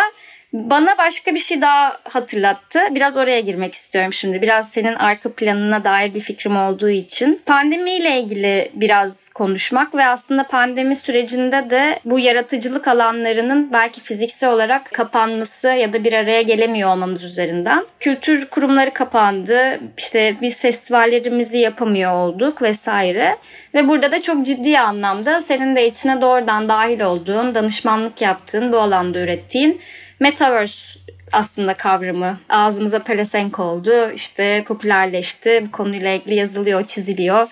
Bana 0.55 0.97
başka 0.97 1.33
bir 1.33 1.39
şey 1.39 1.61
daha 1.61 1.97
hatırlattı. 2.03 2.79
Biraz 2.91 3.17
oraya 3.17 3.39
girmek 3.39 3.73
istiyorum 3.73 4.13
şimdi. 4.13 4.41
Biraz 4.41 4.69
senin 4.69 4.95
arka 4.95 5.33
planına 5.33 5.83
dair 5.83 6.13
bir 6.13 6.19
fikrim 6.19 6.57
olduğu 6.57 6.89
için. 6.89 7.41
Pandemiyle 7.45 8.19
ilgili 8.19 8.71
biraz 8.73 9.29
konuşmak 9.29 9.95
ve 9.95 10.05
aslında 10.05 10.43
pandemi 10.43 10.95
sürecinde 10.95 11.69
de 11.69 11.99
bu 12.05 12.19
yaratıcılık 12.19 12.87
alanlarının 12.87 13.73
belki 13.73 14.01
fiziksel 14.01 14.51
olarak 14.51 14.93
kapanması 14.93 15.67
ya 15.67 15.93
da 15.93 16.03
bir 16.03 16.13
araya 16.13 16.41
gelemiyor 16.41 16.89
olmamız 16.89 17.23
üzerinden. 17.23 17.85
Kültür 17.99 18.49
kurumları 18.49 18.93
kapandı. 18.93 19.79
İşte 19.97 20.35
biz 20.41 20.61
festivallerimizi 20.61 21.59
yapamıyor 21.59 22.11
olduk 22.11 22.61
vesaire. 22.61 23.37
Ve 23.73 23.87
burada 23.87 24.11
da 24.11 24.21
çok 24.21 24.45
ciddi 24.45 24.79
anlamda 24.79 25.41
senin 25.41 25.75
de 25.75 25.87
içine 25.87 26.21
doğrudan 26.21 26.69
dahil 26.69 26.99
olduğun, 26.99 27.55
danışmanlık 27.55 28.21
yaptığın, 28.21 28.71
bu 28.71 28.79
alanda 28.79 29.19
ürettiğin 29.19 29.81
Metaverse 30.19 30.99
aslında 31.31 31.73
kavramı 31.73 32.39
ağzımıza 32.49 33.03
pelesenk 33.03 33.59
oldu. 33.59 34.11
İşte 34.11 34.63
popülerleşti. 34.67 35.63
Bu 35.67 35.71
konuyla 35.71 36.11
ilgili 36.11 36.35
yazılıyor, 36.35 36.85
çiziliyor 36.85 37.47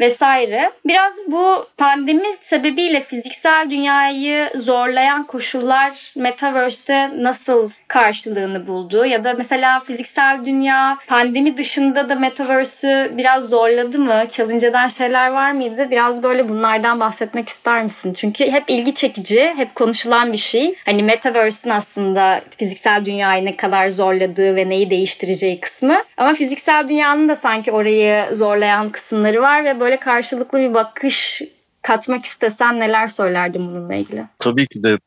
vesaire. 0.00 0.70
Biraz 0.86 1.14
bu 1.26 1.66
pandemi 1.78 2.26
sebebiyle 2.40 3.00
fiziksel 3.00 3.70
dünyayı 3.70 4.50
zorlayan 4.54 5.26
koşullar 5.26 6.12
Metaverse'te 6.16 7.22
nasıl 7.22 7.70
karşılığını 7.88 8.66
buldu? 8.66 9.04
Ya 9.06 9.24
da 9.24 9.34
mesela 9.34 9.80
fiziksel 9.80 10.40
dünya 10.44 10.98
pandemi 11.06 11.56
dışında 11.56 12.08
da 12.08 12.14
Metaverse'ü 12.14 13.16
biraz 13.16 13.48
zorladı 13.48 13.98
mı? 13.98 14.24
Challenge 14.28 14.66
eden 14.66 14.88
şeyler 14.88 15.30
var 15.30 15.52
mıydı? 15.52 15.90
Biraz 15.90 16.22
böyle 16.22 16.48
bunlardan 16.48 17.00
bahsetmek 17.00 17.48
ister 17.48 17.84
misin? 17.84 18.14
Çünkü 18.14 18.52
hep 18.52 18.64
ilgi 18.68 18.94
çekici, 18.94 19.54
hep 19.56 19.74
konuşulan 19.74 20.32
bir 20.32 20.36
şey. 20.36 20.74
Hani 20.84 21.02
Metaverse'ün 21.02 21.72
aslında 21.72 22.40
fiziksel 22.58 23.04
dünyayı 23.04 23.44
ne 23.44 23.56
kadar 23.56 23.88
zorladığı 23.88 24.56
ve 24.56 24.68
neyi 24.68 24.90
değiştireceği 24.90 25.60
kısmı. 25.60 26.02
Ama 26.16 26.34
fiziksel 26.34 26.88
dünyanın 26.88 27.28
da 27.28 27.36
sanki 27.36 27.72
orayı 27.72 28.34
zorlayan 28.34 28.90
kısımları 28.90 29.42
var 29.42 29.64
ve 29.64 29.80
böyle 29.80 29.85
böyle 29.86 30.00
karşılıklı 30.00 30.58
bir 30.58 30.74
bakış 30.74 31.42
katmak 31.82 32.24
istesen 32.24 32.80
neler 32.80 33.08
söylerdin 33.08 33.68
bununla 33.68 33.94
ilgili? 33.94 34.28
Tabii 34.38 34.66
ki 34.66 34.82
de 34.82 34.98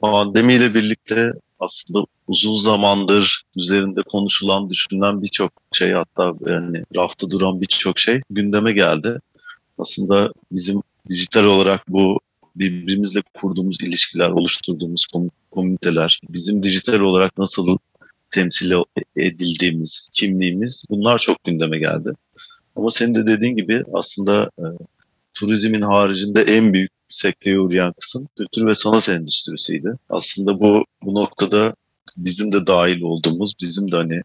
pandemiyle 0.00 0.74
birlikte 0.74 1.32
aslında 1.60 2.06
uzun 2.28 2.56
zamandır 2.56 3.42
üzerinde 3.56 4.02
konuşulan, 4.02 4.70
düşünülen 4.70 5.22
birçok 5.22 5.52
şey 5.72 5.92
hatta 5.92 6.34
yani 6.46 6.82
rafta 6.96 7.30
duran 7.30 7.60
birçok 7.60 7.98
şey 7.98 8.20
gündeme 8.30 8.72
geldi. 8.72 9.20
Aslında 9.78 10.32
bizim 10.52 10.82
dijital 11.10 11.44
olarak 11.44 11.88
bu 11.88 12.20
birbirimizle 12.56 13.22
kurduğumuz 13.34 13.82
ilişkiler, 13.82 14.30
oluşturduğumuz 14.30 15.06
komüniteler, 15.50 16.20
bizim 16.28 16.62
dijital 16.62 17.00
olarak 17.00 17.38
nasıl 17.38 17.78
temsil 18.30 18.72
edildiğimiz, 19.16 20.08
kimliğimiz 20.12 20.84
bunlar 20.90 21.18
çok 21.18 21.44
gündeme 21.44 21.78
geldi. 21.78 22.10
Ama 22.78 22.90
senin 22.90 23.14
de 23.14 23.26
dediğin 23.26 23.56
gibi 23.56 23.84
aslında 23.92 24.50
e, 24.58 24.64
turizmin 25.34 25.82
haricinde 25.82 26.42
en 26.42 26.72
büyük 26.72 26.90
sekteye 27.08 27.60
uğrayan 27.60 27.94
kısım 28.00 28.28
kültür 28.38 28.66
ve 28.66 28.74
sanat 28.74 29.08
endüstrisiydi. 29.08 29.92
Aslında 30.10 30.60
bu 30.60 30.84
bu 31.02 31.14
noktada 31.14 31.74
bizim 32.16 32.52
de 32.52 32.66
dahil 32.66 33.00
olduğumuz, 33.00 33.54
bizim 33.60 33.92
de 33.92 33.96
hani 33.96 34.22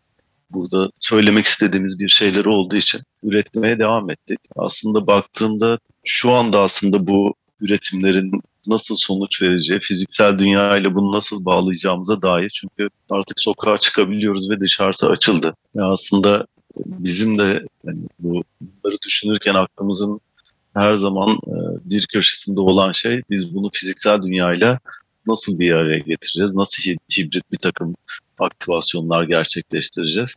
burada 0.50 0.90
söylemek 1.00 1.46
istediğimiz 1.46 2.00
bir 2.00 2.10
şeyleri 2.10 2.50
olduğu 2.50 2.76
için 2.76 3.02
üretmeye 3.24 3.80
devam 3.80 4.10
ettik. 4.10 4.40
Aslında 4.56 5.08
baktığında 5.08 5.80
şu 6.04 6.32
anda 6.32 6.60
aslında 6.60 7.08
bu 7.08 7.34
üretimlerin 7.62 8.32
nasıl 8.68 8.96
sonuç 8.96 9.42
vereceği, 9.42 9.80
fiziksel 9.80 10.40
dünya 10.40 10.78
ile 10.78 10.96
bunu 10.96 11.12
nasıl 11.12 11.46
bağlayacağımıza 11.46 12.22
dair. 12.22 12.50
Çünkü 12.50 12.90
artık 13.10 13.40
sokağa 13.40 13.78
çıkabiliyoruz 13.78 14.50
ve 14.50 14.60
dışarısı 14.60 15.10
açıldı. 15.10 15.56
Yani 15.76 15.88
aslında 15.88 16.46
bizim 16.76 17.38
de 17.38 17.66
yani 17.84 18.00
bu 18.20 18.44
bunları 18.62 18.98
düşünürken 19.06 19.54
aklımızın 19.54 20.22
her 20.74 20.96
zaman 20.96 21.30
e, 21.30 21.56
bir 21.84 22.08
köşesinde 22.08 22.60
olan 22.60 22.92
şey 22.92 23.22
biz 23.30 23.56
bunu 23.56 23.70
fiziksel 23.74 24.22
dünyayla 24.22 24.80
nasıl 25.28 25.60
bir 25.60 25.72
araya 25.72 25.98
getireceğiz? 25.98 26.56
Nasıl 26.56 26.84
hibrit 27.18 27.52
bir 27.52 27.58
takım 27.58 27.96
aktivasyonlar 28.40 29.24
gerçekleştireceğiz? 29.24 30.36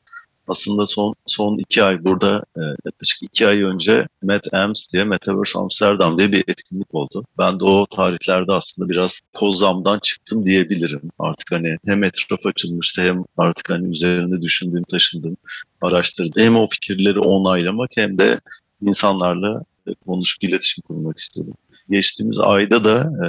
Aslında 0.49 0.87
son 0.87 1.15
son 1.26 1.59
iki 1.59 1.83
ay 1.83 2.05
burada 2.05 2.45
e, 2.57 2.61
yaklaşık 2.85 3.23
iki 3.23 3.47
ay 3.47 3.62
önce 3.62 4.09
Met 4.23 4.55
Ams 4.55 4.88
diye 4.93 5.05
Metaverse 5.05 5.59
Amsterdam 5.59 6.19
diye 6.19 6.33
bir 6.33 6.45
etkinlik 6.49 6.95
oldu. 6.95 7.25
Ben 7.38 7.61
de 7.61 7.65
o 7.65 7.87
tarihlerde 7.87 8.53
aslında 8.53 8.88
biraz 8.88 9.21
kozamdan 9.35 9.99
çıktım 9.99 10.47
diyebilirim. 10.47 11.11
Artık 11.19 11.53
hani 11.53 11.76
hem 11.87 12.05
etraf 12.05 12.47
açılmıştı 12.47 13.03
hem 13.03 13.25
artık 13.37 13.71
hani 13.71 13.88
üzerinde 13.88 14.43
düşündüğüm, 14.43 14.85
taşındığım, 14.85 15.37
araştırdığım 15.81 16.43
hem 16.43 16.57
o 16.57 16.67
fikirleri 16.67 17.19
onaylamak 17.19 17.91
hem 17.97 18.19
de 18.19 18.41
insanlarla 18.83 19.62
e, 19.87 19.95
konuşup 19.95 20.45
iletişim 20.45 20.83
kurmak 20.83 21.19
istiyordum. 21.19 21.55
Geçtiğimiz 21.91 22.38
ayda 22.38 22.85
da 22.85 22.99
e, 22.99 23.26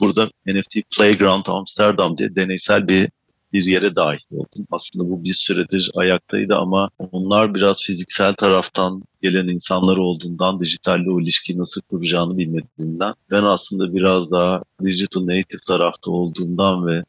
burada 0.00 0.30
NFT 0.46 0.76
Playground 0.96 1.46
Amsterdam 1.46 2.16
diye 2.16 2.36
deneysel 2.36 2.88
bir 2.88 3.08
bir 3.52 3.64
yere 3.64 3.96
dahil 3.96 4.24
oldum. 4.30 4.66
Aslında 4.70 5.10
bu 5.10 5.24
bir 5.24 5.34
süredir 5.34 5.90
ayaktaydı 5.94 6.56
ama 6.56 6.90
onlar 7.12 7.54
biraz 7.54 7.82
fiziksel 7.82 8.34
taraftan 8.34 9.02
gelen 9.20 9.48
insanlar 9.48 9.96
olduğundan, 9.96 10.60
dijitalle 10.60 11.10
o 11.10 11.20
ilişkiyi 11.20 11.58
nasıl 11.58 11.80
kuracağını 11.80 12.38
bilmediğinden 12.38 13.14
ben 13.30 13.42
aslında 13.42 13.94
biraz 13.94 14.30
daha 14.30 14.62
digital 14.84 15.26
native 15.26 15.60
tarafta 15.66 16.10
olduğundan 16.10 16.86
ve 16.86 17.04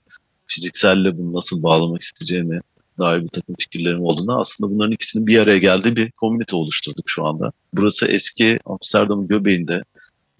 fizikselle 0.45 1.17
bunu 1.17 1.33
nasıl 1.33 1.63
bağlamak 1.63 2.01
isteyeceğimi 2.01 2.61
dair 2.99 3.23
bir 3.23 3.27
takım 3.27 3.55
fikirlerim 3.59 4.01
olduğuna 4.01 4.35
aslında 4.35 4.71
bunların 4.71 4.91
ikisinin 4.91 5.27
bir 5.27 5.39
araya 5.39 5.57
geldiği 5.57 5.95
bir 5.95 6.11
komünite 6.11 6.55
oluşturduk 6.55 7.09
şu 7.09 7.25
anda. 7.25 7.51
Burası 7.73 8.07
eski 8.07 8.59
Amsterdam 8.65 9.27
göbeğinde 9.27 9.83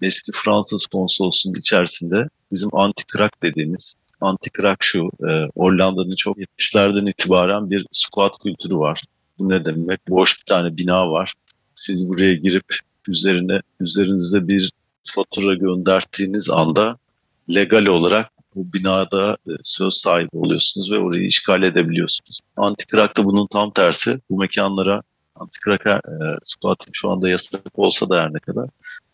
eski 0.02 0.32
Fransız 0.34 0.86
konsolosluğunun 0.86 1.58
içerisinde 1.58 2.28
bizim 2.52 2.68
anti-crack 2.68 3.30
dediğimiz 3.42 3.94
antik 4.22 4.62
rock 4.62 4.76
şu. 4.80 5.10
E, 5.28 5.48
Hollanda'nın 5.56 6.16
çok 6.16 6.38
70'lerden 6.38 7.10
itibaren 7.10 7.70
bir 7.70 7.86
squat 7.92 8.38
kültürü 8.42 8.76
var. 8.76 9.02
Bu 9.38 9.48
ne 9.48 9.64
demek? 9.64 10.08
Boş 10.08 10.38
bir 10.38 10.44
tane 10.44 10.76
bina 10.76 11.10
var. 11.10 11.34
Siz 11.74 12.08
buraya 12.08 12.34
girip 12.34 12.64
üzerine 13.08 13.60
üzerinizde 13.80 14.48
bir 14.48 14.72
fatura 15.04 15.54
gönderdiğiniz 15.54 16.50
anda 16.50 16.98
legal 17.54 17.86
olarak 17.86 18.30
bu 18.54 18.72
binada 18.72 19.36
e, 19.46 19.52
söz 19.62 19.94
sahibi 19.94 20.36
oluyorsunuz 20.36 20.92
ve 20.92 20.98
orayı 20.98 21.26
işgal 21.26 21.62
edebiliyorsunuz. 21.62 22.38
Antik 22.56 22.94
rock 22.94 23.16
da 23.16 23.24
bunun 23.24 23.46
tam 23.46 23.70
tersi. 23.70 24.20
Bu 24.30 24.38
mekanlara 24.38 25.02
antik 25.34 25.68
rock'a 25.68 25.96
e, 25.96 26.14
squatting 26.42 26.94
şu 26.94 27.10
anda 27.10 27.28
yasak 27.28 27.78
olsa 27.78 28.10
da 28.10 28.22
her 28.22 28.34
ne 28.34 28.38
kadar 28.38 28.68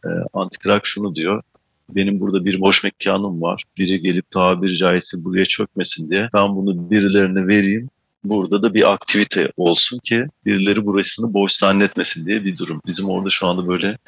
e, 0.04 0.08
Antikrak 0.32 0.86
şunu 0.86 1.14
diyor. 1.14 1.42
Benim 1.90 2.20
burada 2.20 2.44
bir 2.44 2.60
boş 2.60 2.84
mekanım 2.84 3.42
var. 3.42 3.64
Biri 3.78 4.00
gelip 4.00 4.30
tabiri 4.30 4.76
caizse 4.76 5.24
buraya 5.24 5.44
çökmesin 5.44 6.10
diye 6.10 6.30
ben 6.34 6.56
bunu 6.56 6.90
birilerine 6.90 7.46
vereyim. 7.46 7.90
Burada 8.24 8.62
da 8.62 8.74
bir 8.74 8.92
aktivite 8.92 9.52
olsun 9.56 9.98
ki 9.98 10.26
birileri 10.46 10.86
burasını 10.86 11.34
boş 11.34 11.52
zannetmesin 11.52 12.26
diye 12.26 12.44
bir 12.44 12.56
durum. 12.56 12.80
Bizim 12.86 13.08
orada 13.08 13.30
şu 13.30 13.46
anda 13.46 13.68
böyle 13.68 13.98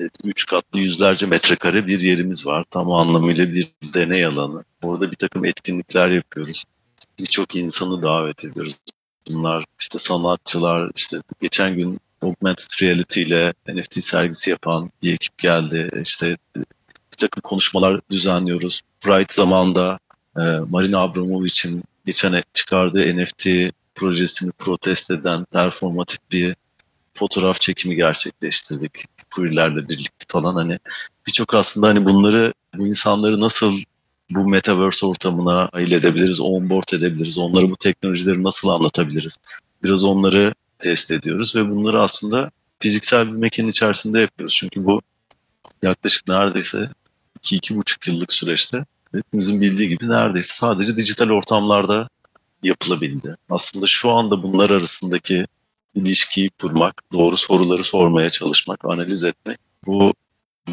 e, 0.00 0.02
üç 0.24 0.46
katlı 0.46 0.78
yüzlerce 0.78 1.26
metrekare 1.26 1.86
bir 1.86 2.00
yerimiz 2.00 2.46
var. 2.46 2.64
Tam 2.70 2.90
anlamıyla 2.92 3.52
bir 3.52 3.72
deney 3.94 4.24
alanı. 4.24 4.64
Orada 4.82 5.10
bir 5.10 5.16
takım 5.16 5.44
etkinlikler 5.44 6.08
yapıyoruz. 6.10 6.64
Birçok 7.18 7.56
insanı 7.56 8.02
davet 8.02 8.44
ediyoruz. 8.44 8.76
Bunlar 9.28 9.64
işte 9.80 9.98
sanatçılar, 9.98 10.90
işte 10.96 11.20
geçen 11.40 11.76
gün 11.76 12.00
augmented 12.22 12.82
reality 12.82 13.22
ile 13.22 13.52
NFT 13.68 14.04
sergisi 14.04 14.50
yapan 14.50 14.90
bir 15.02 15.14
ekip 15.14 15.38
geldi. 15.38 15.90
İşte 16.02 16.36
takım 17.20 17.40
konuşmalar 17.40 18.00
düzenliyoruz. 18.10 18.80
Pride 19.00 19.32
zamanında 19.32 19.98
e, 20.36 20.40
Marina 20.70 20.98
Abramovich'in 20.98 21.84
geçen 22.06 22.42
çıkardığı 22.54 23.16
NFT 23.16 23.46
projesini 23.94 24.52
protest 24.52 25.10
eden 25.10 25.44
performatif 25.44 26.18
bir 26.32 26.56
fotoğraf 27.14 27.60
çekimi 27.60 27.96
gerçekleştirdik. 27.96 29.04
Queerlerle 29.34 29.88
birlikte 29.88 30.24
falan 30.28 30.54
hani 30.54 30.78
birçok 31.26 31.54
aslında 31.54 31.88
hani 31.88 32.04
bunları 32.04 32.52
bu 32.76 32.86
insanları 32.86 33.40
nasıl 33.40 33.72
bu 34.30 34.48
metaverse 34.48 35.06
ortamına 35.06 35.68
ayıl 35.72 35.92
edebiliriz, 35.92 36.40
onboard 36.40 36.88
edebiliriz, 36.92 37.38
onları 37.38 37.70
bu 37.70 37.76
teknolojileri 37.76 38.42
nasıl 38.42 38.68
anlatabiliriz? 38.68 39.36
Biraz 39.82 40.04
onları 40.04 40.54
test 40.78 41.10
ediyoruz 41.10 41.56
ve 41.56 41.70
bunları 41.70 42.02
aslında 42.02 42.50
fiziksel 42.78 43.26
bir 43.26 43.32
mekan 43.32 43.66
içerisinde 43.66 44.20
yapıyoruz. 44.20 44.54
Çünkü 44.54 44.84
bu 44.84 45.02
yaklaşık 45.82 46.28
neredeyse 46.28 46.90
2-2,5 47.44 48.10
yıllık 48.10 48.32
süreçte 48.32 48.84
hepimizin 49.14 49.60
bildiği 49.60 49.88
gibi 49.88 50.08
neredeyse 50.08 50.54
sadece 50.54 50.96
dijital 50.96 51.30
ortamlarda 51.30 52.08
yapılabildi. 52.62 53.36
Aslında 53.50 53.86
şu 53.86 54.10
anda 54.10 54.42
bunlar 54.42 54.70
arasındaki 54.70 55.46
ilişkiyi 55.94 56.50
kurmak, 56.50 57.02
doğru 57.12 57.36
soruları 57.36 57.84
sormaya 57.84 58.30
çalışmak, 58.30 58.84
analiz 58.84 59.24
etmek. 59.24 59.58
Bu 59.86 60.14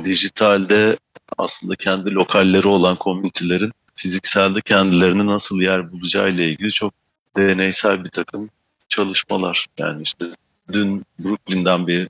dijitalde 0.04 0.98
aslında 1.38 1.76
kendi 1.76 2.14
lokalleri 2.14 2.68
olan 2.68 2.96
komünitelerin 2.96 3.72
fizikselde 3.96 4.62
kendilerini 4.62 5.28
nasıl 5.28 5.62
yer 5.62 5.92
bulacağı 5.92 6.32
ile 6.32 6.52
ilgili 6.52 6.72
çok 6.72 6.94
deneysel 7.38 8.04
bir 8.04 8.10
takım 8.10 8.50
çalışmalar. 8.90 9.66
Yani 9.78 10.04
işte 10.04 10.26
dün 10.72 11.06
Brooklyn'den 11.20 11.88
bir 11.88 12.10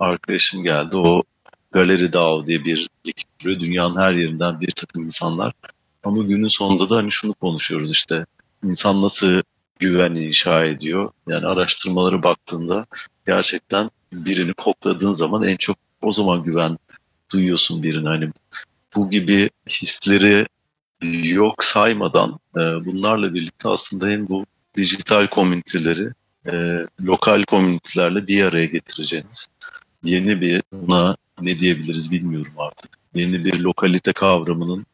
arkadaşım 0.00 0.62
geldi. 0.62 0.96
O 0.96 1.22
Galeri 1.76 2.12
DAO 2.12 2.46
diye 2.46 2.64
bir 2.64 2.88
ekip 3.04 3.38
kuruyor. 3.38 3.60
Dünyanın 3.60 4.00
her 4.00 4.12
yerinden 4.12 4.60
bir 4.60 4.70
takım 4.70 5.04
insanlar. 5.04 5.52
Ama 6.04 6.22
günün 6.22 6.48
sonunda 6.48 6.90
da 6.90 6.96
hani 6.96 7.12
şunu 7.12 7.34
konuşuyoruz 7.34 7.90
işte. 7.90 8.26
insan 8.64 9.02
nasıl 9.02 9.42
güven 9.78 10.14
inşa 10.14 10.64
ediyor? 10.64 11.10
Yani 11.28 11.46
araştırmaları 11.46 12.22
baktığında 12.22 12.86
gerçekten 13.26 13.90
birini 14.12 14.54
kokladığın 14.54 15.12
zaman 15.12 15.42
en 15.42 15.56
çok 15.56 15.76
o 16.02 16.12
zaman 16.12 16.42
güven 16.42 16.78
duyuyorsun 17.30 17.82
birine. 17.82 18.08
Hani 18.08 18.30
bu 18.96 19.10
gibi 19.10 19.50
hisleri 19.70 20.46
yok 21.22 21.64
saymadan 21.64 22.38
e, 22.56 22.60
bunlarla 22.60 23.34
birlikte 23.34 23.68
aslında 23.68 24.06
hem 24.06 24.28
bu 24.28 24.46
dijital 24.76 25.26
komüniteleri 25.26 26.08
e, 26.46 26.86
lokal 27.00 27.44
komünitelerle 27.44 28.26
bir 28.26 28.44
araya 28.44 28.66
getireceğiniz 28.66 29.46
yeni 30.04 30.40
bir 30.40 30.62
buna 30.72 31.16
ne 31.40 31.58
diyebiliriz 31.58 32.10
bilmiyorum 32.10 32.52
artık. 32.58 32.90
Yeni 33.14 33.44
bir 33.44 33.60
lokalite 33.60 34.12
kavramının 34.12 34.86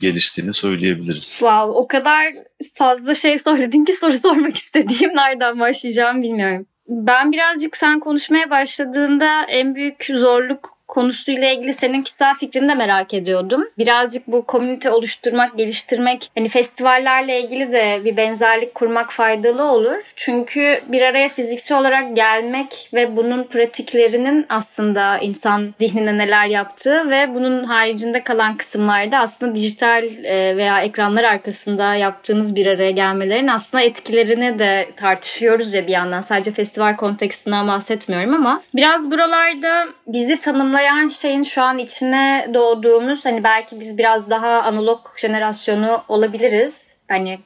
geliştiğini 0.00 0.54
söyleyebiliriz. 0.54 1.30
Wow, 1.30 1.72
o 1.72 1.88
kadar 1.88 2.26
fazla 2.74 3.14
şey 3.14 3.38
söyledin 3.38 3.84
ki 3.84 3.94
soru 3.94 4.12
sormak 4.12 4.56
istediğim 4.56 5.16
nereden 5.16 5.60
başlayacağım 5.60 6.22
bilmiyorum. 6.22 6.66
Ben 6.88 7.32
birazcık 7.32 7.76
sen 7.76 8.00
konuşmaya 8.00 8.50
başladığında 8.50 9.44
en 9.44 9.74
büyük 9.74 10.06
zorluk 10.14 10.77
konusuyla 10.88 11.50
ilgili 11.50 11.72
senin 11.72 12.02
kişisel 12.02 12.34
fikrini 12.34 12.68
de 12.68 12.74
merak 12.74 13.14
ediyordum. 13.14 13.68
Birazcık 13.78 14.26
bu 14.26 14.42
komünite 14.42 14.90
oluşturmak, 14.90 15.58
geliştirmek, 15.58 16.30
hani 16.38 16.48
festivallerle 16.48 17.40
ilgili 17.40 17.72
de 17.72 18.00
bir 18.04 18.16
benzerlik 18.16 18.74
kurmak 18.74 19.12
faydalı 19.12 19.64
olur. 19.64 20.12
Çünkü 20.16 20.80
bir 20.88 21.02
araya 21.02 21.28
fiziksel 21.28 21.80
olarak 21.80 22.16
gelmek 22.16 22.90
ve 22.94 23.16
bunun 23.16 23.44
pratiklerinin 23.44 24.46
aslında 24.48 25.18
insan 25.18 25.74
zihnine 25.78 26.18
neler 26.18 26.46
yaptığı 26.46 27.10
ve 27.10 27.34
bunun 27.34 27.64
haricinde 27.64 28.24
kalan 28.24 28.56
kısımlarda 28.56 29.18
aslında 29.18 29.54
dijital 29.54 30.04
e, 30.04 30.56
veya 30.56 30.82
ekranlar 30.82 31.24
arkasında 31.24 31.94
yaptığınız 31.94 32.56
bir 32.56 32.66
araya 32.66 32.90
gelmelerin 32.90 33.48
aslında 33.48 33.84
etkilerini 33.84 34.58
de 34.58 34.88
tartışıyoruz 34.96 35.74
ya 35.74 35.86
bir 35.86 35.92
yandan. 35.92 36.20
Sadece 36.20 36.50
festival 36.50 36.96
kontekstinden 36.96 37.68
bahsetmiyorum 37.68 38.34
ama 38.34 38.62
biraz 38.74 39.10
buralarda 39.10 39.88
bizi 40.06 40.40
tanımlayan 40.40 40.77
tanımlayan 40.78 41.08
şeyin 41.08 41.42
şu 41.42 41.62
an 41.62 41.78
içine 41.78 42.50
doğduğumuz 42.54 43.24
hani 43.24 43.44
belki 43.44 43.80
biz 43.80 43.98
biraz 43.98 44.30
daha 44.30 44.62
analog 44.62 45.00
jenerasyonu 45.16 46.02
olabiliriz. 46.08 46.82
Hani 47.08 47.38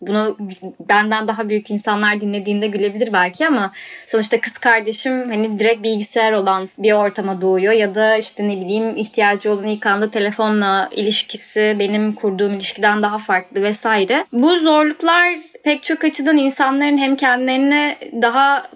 bunu 0.00 0.36
benden 0.80 1.28
daha 1.28 1.48
büyük 1.48 1.70
insanlar 1.70 2.20
dinlediğinde 2.20 2.66
gülebilir 2.66 3.12
belki 3.12 3.46
ama 3.46 3.72
sonuçta 4.06 4.40
kız 4.40 4.58
kardeşim 4.58 5.30
hani 5.30 5.58
direkt 5.58 5.82
bilgisayar 5.82 6.32
olan 6.32 6.68
bir 6.78 6.92
ortama 6.92 7.40
doğuyor 7.40 7.72
ya 7.72 7.94
da 7.94 8.16
işte 8.16 8.48
ne 8.48 8.56
bileyim 8.60 8.96
ihtiyacı 8.96 9.52
olan 9.52 9.66
ilk 9.66 9.86
anda 9.86 10.10
telefonla 10.10 10.88
ilişkisi 10.92 11.76
benim 11.78 12.12
kurduğum 12.12 12.52
ilişkiden 12.52 13.02
daha 13.02 13.18
farklı 13.18 13.62
vesaire. 13.62 14.24
Bu 14.32 14.58
zorluklar 14.58 15.38
pek 15.64 15.82
çok 15.82 16.04
açıdan 16.04 16.36
insanların 16.36 16.98
hem 16.98 17.16
kendilerini 17.16 17.96
daha 18.22 18.68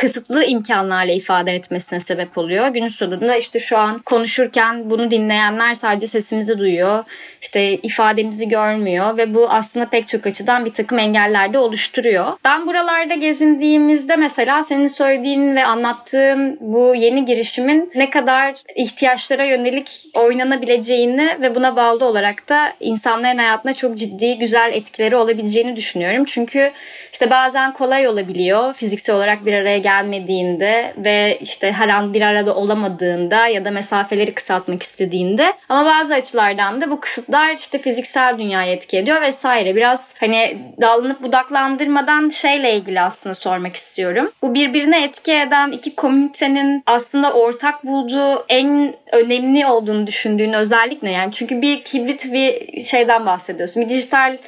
kısıtlı 0.00 0.44
imkanlarla 0.44 1.12
ifade 1.12 1.54
etmesine 1.54 2.00
sebep 2.00 2.38
oluyor. 2.38 2.68
Günün 2.68 2.88
sonunda 2.88 3.36
işte 3.36 3.58
şu 3.58 3.78
an 3.78 3.98
konuşurken 3.98 4.90
bunu 4.90 5.10
dinleyenler 5.10 5.74
sadece 5.74 6.06
sesimizi 6.06 6.58
duyuyor. 6.58 7.04
İşte 7.42 7.74
ifademizi 7.74 8.48
görmüyor 8.48 9.16
ve 9.16 9.34
bu 9.34 9.50
aslında 9.50 9.86
pek 9.86 10.08
çok 10.08 10.26
açıdan 10.26 10.64
bir 10.64 10.72
takım 10.72 10.98
engeller 10.98 11.52
de 11.52 11.58
oluşturuyor. 11.58 12.32
Ben 12.44 12.66
buralarda 12.66 13.14
gezindiğimizde 13.14 14.16
mesela 14.16 14.62
senin 14.62 14.86
söylediğin 14.86 15.56
ve 15.56 15.64
anlattığın 15.64 16.58
bu 16.60 16.94
yeni 16.94 17.24
girişimin 17.24 17.92
ne 17.94 18.10
kadar 18.10 18.54
ihtiyaçlara 18.76 19.44
yönelik 19.44 20.04
oynanabileceğini 20.14 21.36
ve 21.40 21.54
buna 21.54 21.76
bağlı 21.76 22.04
olarak 22.04 22.48
da 22.48 22.72
insanların 22.80 23.38
hayatına 23.38 23.74
çok 23.74 23.98
ciddi 23.98 24.38
güzel 24.38 24.70
etkileri 24.74 25.16
olabileceğini 25.16 25.76
düşünüyorum. 25.76 26.24
Çünkü 26.24 26.72
işte 27.12 27.30
bazen 27.30 27.72
kolay 27.72 28.08
olabiliyor 28.08 28.74
fiziksel 28.74 29.16
olarak 29.16 29.46
bir 29.46 29.52
araya 29.52 29.78
gelmediğinde 29.90 30.94
ve 30.96 31.38
işte 31.40 31.72
her 31.72 31.88
an 31.88 32.14
bir 32.14 32.22
arada 32.22 32.54
olamadığında 32.54 33.46
ya 33.46 33.64
da 33.64 33.70
mesafeleri 33.70 34.34
kısaltmak 34.34 34.82
istediğinde 34.82 35.52
ama 35.68 35.84
bazı 35.84 36.14
açılardan 36.14 36.80
da 36.80 36.90
bu 36.90 37.00
kısıtlar 37.00 37.54
işte 37.54 37.78
fiziksel 37.78 38.38
dünyaya 38.38 38.72
etki 38.72 38.98
ediyor 38.98 39.20
vesaire. 39.22 39.76
Biraz 39.76 40.14
hani 40.20 40.58
dallanıp 40.80 41.22
budaklandırmadan 41.22 42.28
şeyle 42.28 42.74
ilgili 42.76 43.00
aslında 43.00 43.34
sormak 43.34 43.76
istiyorum. 43.76 44.30
Bu 44.42 44.54
birbirine 44.54 45.04
etki 45.04 45.32
eden 45.32 45.72
iki 45.72 45.94
komünitenin 45.96 46.82
aslında 46.86 47.32
ortak 47.32 47.86
bulduğu 47.86 48.44
en 48.48 48.94
önemli 49.12 49.66
olduğunu 49.66 50.06
düşündüğün 50.06 50.52
özellik 50.52 51.02
ne? 51.02 51.12
Yani 51.12 51.32
çünkü 51.32 51.62
bir 51.62 51.76
hibrit 51.76 52.32
bir 52.32 52.84
şeyden 52.84 53.26
bahsediyorsun. 53.26 53.82
Bir 53.82 53.88
dijital 53.88 54.38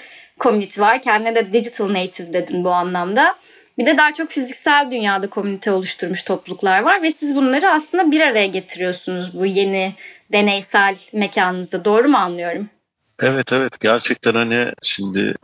community 0.41 0.81
var. 0.81 1.03
Kendine 1.03 1.35
de 1.35 1.53
digital 1.53 1.95
native 1.95 2.33
dedin 2.33 2.65
bu 2.65 2.71
anlamda. 2.71 3.35
Bir 3.79 3.87
de 3.87 3.99
daha 3.99 4.15
çok 4.15 4.31
fiziksel 4.31 4.89
dünyada 4.91 5.31
komünite 5.31 5.73
oluşturmuş 5.73 6.23
topluluklar 6.23 6.81
var 6.83 7.03
ve 7.03 7.11
siz 7.11 7.35
bunları 7.37 7.71
aslında 7.71 8.11
bir 8.11 8.21
araya 8.21 8.47
getiriyorsunuz 8.47 9.35
bu 9.35 9.47
yeni 9.47 9.95
deneysel 10.33 10.97
mekanınızda. 11.13 11.85
Doğru 11.85 12.09
mu 12.09 12.17
anlıyorum? 12.17 12.69
Evet 13.21 13.53
evet 13.53 13.81
gerçekten 13.81 14.35
hani 14.35 14.73
şimdi 14.83 15.35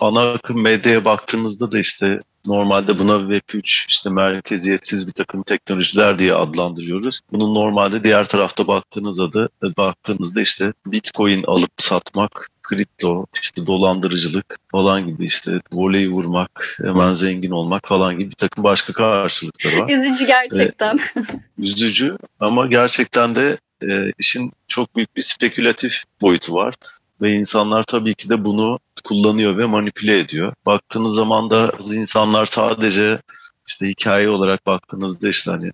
ana 0.00 0.32
akım 0.32 0.62
medyaya 0.62 1.04
baktığınızda 1.04 1.72
da 1.72 1.78
işte 1.78 2.20
normalde 2.46 2.98
buna 2.98 3.12
Web3 3.12 3.86
işte 3.88 4.10
merkeziyetsiz 4.10 5.06
bir 5.06 5.12
takım 5.12 5.42
teknolojiler 5.42 6.18
diye 6.18 6.34
adlandırıyoruz. 6.34 7.20
Bunun 7.32 7.54
normalde 7.54 8.04
diğer 8.04 8.28
tarafta 8.28 8.66
baktığınızda 8.66 9.32
da 9.32 9.48
baktığınızda 9.76 10.40
işte 10.40 10.72
Bitcoin 10.86 11.42
alıp 11.42 11.70
satmak 11.78 12.48
kripto, 12.68 13.26
işte 13.42 13.66
dolandırıcılık 13.66 14.58
falan 14.72 15.06
gibi 15.06 15.24
işte 15.24 15.60
voley 15.72 16.08
vurmak, 16.08 16.78
hemen 16.82 17.12
zengin 17.12 17.50
olmak 17.50 17.88
falan 17.88 18.18
gibi 18.18 18.30
bir 18.30 18.34
takım 18.34 18.64
başka 18.64 18.92
karşılıkları 18.92 19.80
var. 19.80 19.90
Üzücü 19.90 20.26
gerçekten. 20.26 20.98
Ee, 21.16 21.20
üzücü 21.58 22.16
ama 22.40 22.66
gerçekten 22.66 23.34
de 23.34 23.58
e, 23.82 24.12
işin 24.18 24.52
çok 24.68 24.96
büyük 24.96 25.16
bir 25.16 25.22
spekülatif 25.22 26.04
boyutu 26.20 26.54
var. 26.54 26.74
Ve 27.22 27.32
insanlar 27.32 27.82
tabii 27.82 28.14
ki 28.14 28.28
de 28.28 28.44
bunu 28.44 28.78
kullanıyor 29.04 29.58
ve 29.58 29.66
manipüle 29.66 30.18
ediyor. 30.18 30.52
Baktığınız 30.66 31.14
zaman 31.14 31.50
da 31.50 31.72
insanlar 31.92 32.46
sadece 32.46 33.20
işte 33.68 33.88
hikaye 33.88 34.28
olarak 34.28 34.66
baktığınızda 34.66 35.28
işte 35.28 35.50
hani 35.50 35.70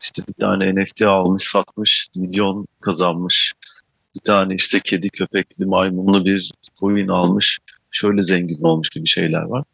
işte 0.00 0.22
bir 0.28 0.32
tane 0.32 0.74
NFT 0.74 1.02
almış 1.02 1.42
satmış 1.42 2.08
milyon 2.16 2.66
kazanmış. 2.80 3.52
Bir 4.18 4.24
tane 4.24 4.54
işte 4.54 4.80
kedi 4.84 5.10
köpekli 5.10 5.66
maymunlu 5.66 6.24
bir 6.24 6.52
coin 6.80 7.08
almış 7.08 7.58
şöyle 7.90 8.22
zengin 8.22 8.62
olmuş 8.62 8.88
gibi 8.90 9.06
şeyler 9.06 9.42
var. 9.42 9.64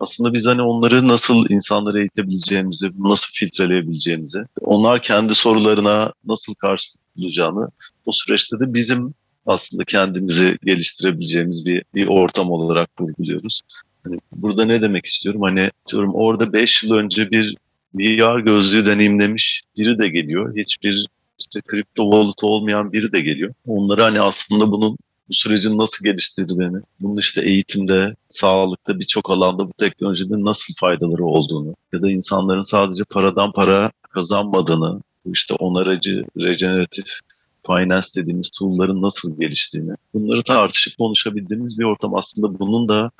Aslında 0.00 0.32
biz 0.32 0.46
hani 0.46 0.62
onları 0.62 1.08
nasıl 1.08 1.46
insanlara 1.50 2.00
eğitebileceğimizi, 2.00 2.90
nasıl 2.98 3.32
filtreleyebileceğimizi, 3.32 4.38
onlar 4.60 5.02
kendi 5.02 5.34
sorularına 5.34 6.12
nasıl 6.24 6.54
karşılık 6.54 7.00
bulacağını 7.16 7.68
o 8.06 8.12
süreçte 8.12 8.60
de 8.60 8.74
bizim 8.74 9.14
aslında 9.46 9.84
kendimizi 9.84 10.58
geliştirebileceğimiz 10.64 11.66
bir, 11.66 11.84
bir 11.94 12.06
ortam 12.06 12.50
olarak 12.50 12.90
vurguluyoruz. 13.00 13.60
Hani 14.04 14.18
burada 14.32 14.64
ne 14.64 14.82
demek 14.82 15.06
istiyorum? 15.06 15.42
Hani 15.42 15.70
diyorum 15.90 16.14
orada 16.14 16.52
5 16.52 16.84
yıl 16.84 16.94
önce 16.94 17.30
bir 17.30 17.56
VR 17.94 18.40
gözlüğü 18.40 18.86
deneyimlemiş 18.86 19.62
biri 19.76 19.98
de 19.98 20.08
geliyor. 20.08 20.56
Hiçbir 20.56 21.06
işte 21.44 21.60
kripto 21.66 22.10
wallet 22.10 22.44
olmayan 22.44 22.92
biri 22.92 23.12
de 23.12 23.20
geliyor. 23.20 23.54
Onları 23.66 24.02
hani 24.02 24.20
aslında 24.20 24.72
bunun 24.72 24.96
bu 25.28 25.34
sürecin 25.34 25.78
nasıl 25.78 26.04
geliştirdiğini, 26.04 26.78
bunun 27.00 27.16
işte 27.16 27.42
eğitimde, 27.42 28.16
sağlıkta 28.28 28.98
birçok 28.98 29.30
alanda 29.30 29.68
bu 29.68 29.72
teknolojinin 29.78 30.44
nasıl 30.44 30.74
faydaları 30.74 31.24
olduğunu 31.24 31.74
ya 31.92 32.02
da 32.02 32.10
insanların 32.10 32.62
sadece 32.62 33.04
paradan 33.04 33.52
para 33.52 33.90
kazanmadığını, 34.10 35.00
işte 35.26 35.54
onarıcı, 35.54 36.24
regeneratif 36.42 37.20
finance 37.66 38.08
dediğimiz 38.16 38.50
tool'ların 38.50 39.02
nasıl 39.02 39.40
geliştiğini, 39.40 39.92
bunları 40.14 40.42
tartışıp 40.42 40.98
konuşabildiğimiz 40.98 41.78
bir 41.78 41.84
ortam. 41.84 42.14
Aslında 42.14 42.58
bunun 42.58 42.88
da 42.88 43.10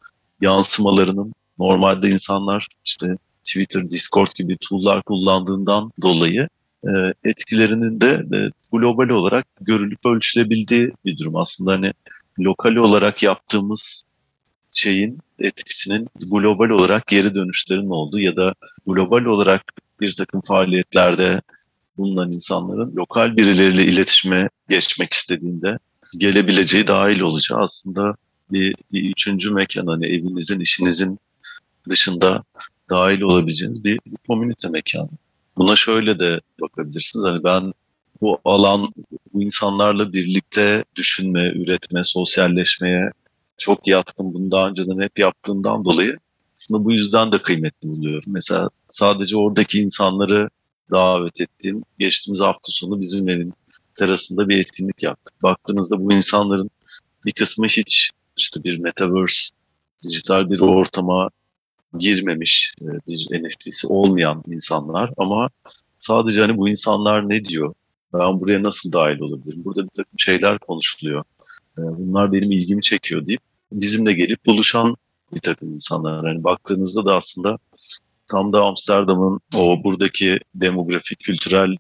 yansımalarının 0.41 1.35
normalde 1.59 2.11
insanlar 2.11 2.69
işte 2.85 3.17
Twitter, 3.45 3.91
Discord 3.91 4.29
gibi 4.37 4.57
tool'lar 4.57 5.03
kullandığından 5.03 5.93
dolayı 6.03 6.49
etkilerinin 7.25 8.01
de, 8.01 8.31
de 8.31 8.51
global 8.73 9.09
olarak 9.09 9.47
görülüp 9.61 10.07
ölçülebildiği 10.07 10.93
bir 11.05 11.19
durum. 11.19 11.37
Aslında 11.37 11.73
hani 11.73 11.93
lokal 12.41 12.77
olarak 12.77 13.23
yaptığımız 13.23 14.05
şeyin 14.73 15.19
etkisinin 15.39 16.09
global 16.27 16.69
olarak 16.69 17.07
geri 17.07 17.35
dönüşlerin 17.35 17.91
olduğu 17.91 18.21
ya 18.21 18.37
da 18.37 18.55
global 18.87 19.25
olarak 19.25 19.63
bir 20.01 20.17
takım 20.17 20.41
faaliyetlerde 20.41 21.41
bulunan 21.97 22.33
insanların 22.33 22.97
lokal 22.97 23.37
birileriyle 23.37 23.85
iletişime 23.85 24.49
geçmek 24.69 25.13
istediğinde 25.13 25.79
gelebileceği 26.19 26.87
dahil 26.87 27.21
olacağı 27.21 27.59
aslında 27.59 28.17
bir, 28.53 28.75
bir 28.93 29.11
üçüncü 29.11 29.51
mekan 29.51 29.87
hani 29.87 30.07
evinizin, 30.07 30.61
işinizin 30.61 31.19
dışında 31.89 32.45
dahil 32.91 33.21
olabileceğiniz 33.21 33.85
bir, 33.85 33.99
bir 34.07 34.17
komünite 34.29 34.69
mekanı. 34.69 35.09
Buna 35.57 35.77
şöyle 35.77 36.19
de 36.19 36.41
bakabilirsiniz. 36.61 37.27
Hani 37.27 37.45
ben 37.45 37.73
bu 38.21 38.39
alan 38.45 38.93
bu 39.35 39.43
insanlarla 39.43 40.13
birlikte 40.13 40.85
düşünme, 40.97 41.53
üretme, 41.55 42.05
sosyalleşmeye 42.05 43.11
çok 43.59 43.89
yatkın. 43.89 44.35
Bunu 44.35 44.51
daha 44.51 44.69
önceden 44.69 45.01
hep 45.01 45.19
yaptığından 45.19 45.85
dolayı 45.85 46.19
aslında 46.59 46.85
bu 46.85 46.93
yüzden 46.93 47.33
de 47.33 47.39
kıymetli 47.39 47.89
buluyorum. 47.89 48.33
Mesela 48.33 48.71
sadece 48.89 49.37
oradaki 49.37 49.81
insanları 49.81 50.49
davet 50.91 51.41
ettiğim 51.41 51.83
geçtiğimiz 51.99 52.41
hafta 52.41 52.73
sonu 52.73 53.01
bizim 53.01 53.29
evin 53.29 53.53
terasında 53.95 54.49
bir 54.49 54.59
etkinlik 54.59 55.03
yaptık. 55.03 55.43
Baktığınızda 55.43 56.01
bu 56.01 56.13
insanların 56.13 56.71
bir 57.25 57.33
kısmı 57.33 57.67
hiç 57.67 58.11
işte 58.37 58.65
bir 58.65 58.79
metaverse, 58.79 59.55
dijital 60.03 60.51
bir 60.51 60.61
ortama 60.61 61.31
girmemiş, 61.99 62.75
e, 62.83 62.87
bir 63.07 63.29
NFT'si 63.43 63.87
olmayan 63.87 64.43
insanlar 64.47 65.11
ama 65.17 65.51
sadece 65.99 66.41
hani 66.41 66.57
bu 66.57 66.69
insanlar 66.69 67.29
ne 67.29 67.45
diyor? 67.45 67.75
Ben 68.13 68.41
buraya 68.41 68.63
nasıl 68.63 68.93
dahil 68.93 69.19
olabilirim? 69.19 69.65
Burada 69.65 69.85
bir 69.85 69.91
takım 69.97 70.19
şeyler 70.19 70.59
konuşuluyor. 70.59 71.25
E, 71.79 71.83
bunlar 71.83 72.33
benim 72.33 72.51
ilgimi 72.51 72.83
çekiyor 72.83 73.27
deyip 73.27 73.41
bizimle 73.73 74.13
gelip 74.13 74.47
buluşan 74.47 74.97
bir 75.35 75.41
takım 75.41 75.75
insanlar. 75.75 76.27
Hani 76.27 76.45
baktığınızda 76.45 77.07
da 77.07 77.17
aslında 77.17 77.59
tam 78.29 78.53
da 78.53 78.63
Amsterdam'ın 78.65 79.41
o 79.55 79.85
buradaki 79.85 80.39
demografik, 80.55 81.21
kültürel 81.21 81.77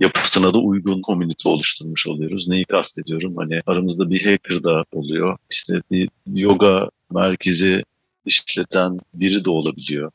yapısına 0.00 0.54
da 0.54 0.58
uygun 0.58 1.02
komünite 1.02 1.48
oluşturmuş 1.48 2.06
oluyoruz. 2.06 2.48
Neyi 2.48 2.64
kastediyorum? 2.64 3.36
Hani 3.36 3.60
aramızda 3.66 4.10
bir 4.10 4.24
hacker 4.24 4.64
da 4.64 4.84
oluyor. 4.92 5.36
İşte 5.50 5.82
bir 5.90 6.08
yoga 6.26 6.90
merkezi 7.12 7.84
işleten 8.26 8.98
biri 9.14 9.44
de 9.44 9.50
olabiliyor. 9.50 10.10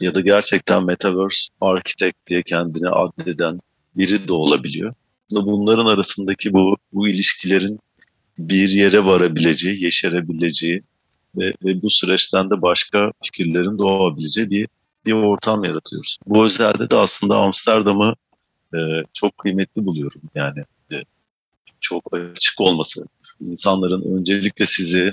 Ya 0.00 0.14
da 0.14 0.20
gerçekten 0.20 0.84
Metaverse 0.84 1.48
Architect 1.60 2.16
diye 2.26 2.42
kendini 2.42 2.88
addeden 2.88 3.60
biri 3.96 4.28
de 4.28 4.32
olabiliyor. 4.32 4.94
Bunların 5.30 5.86
arasındaki 5.86 6.52
bu, 6.52 6.76
bu 6.92 7.08
ilişkilerin 7.08 7.80
bir 8.38 8.68
yere 8.68 9.04
varabileceği, 9.04 9.84
yeşerebileceği 9.84 10.82
ve, 11.36 11.54
ve 11.64 11.82
bu 11.82 11.90
süreçten 11.90 12.50
de 12.50 12.62
başka 12.62 13.12
fikirlerin 13.22 13.78
doğabileceği 13.78 14.50
bir, 14.50 14.68
bir 15.06 15.12
ortam 15.12 15.64
yaratıyoruz. 15.64 16.18
Bu 16.26 16.44
özelde 16.44 16.90
de 16.90 16.96
aslında 16.96 17.36
Amsterdam'ı 17.36 18.14
e, 18.74 18.78
çok 19.12 19.38
kıymetli 19.38 19.86
buluyorum. 19.86 20.20
Yani 20.34 20.64
e, 20.92 20.96
çok 21.80 22.14
açık 22.14 22.60
olması, 22.60 23.06
insanların 23.40 24.18
öncelikle 24.18 24.66
sizi 24.66 25.12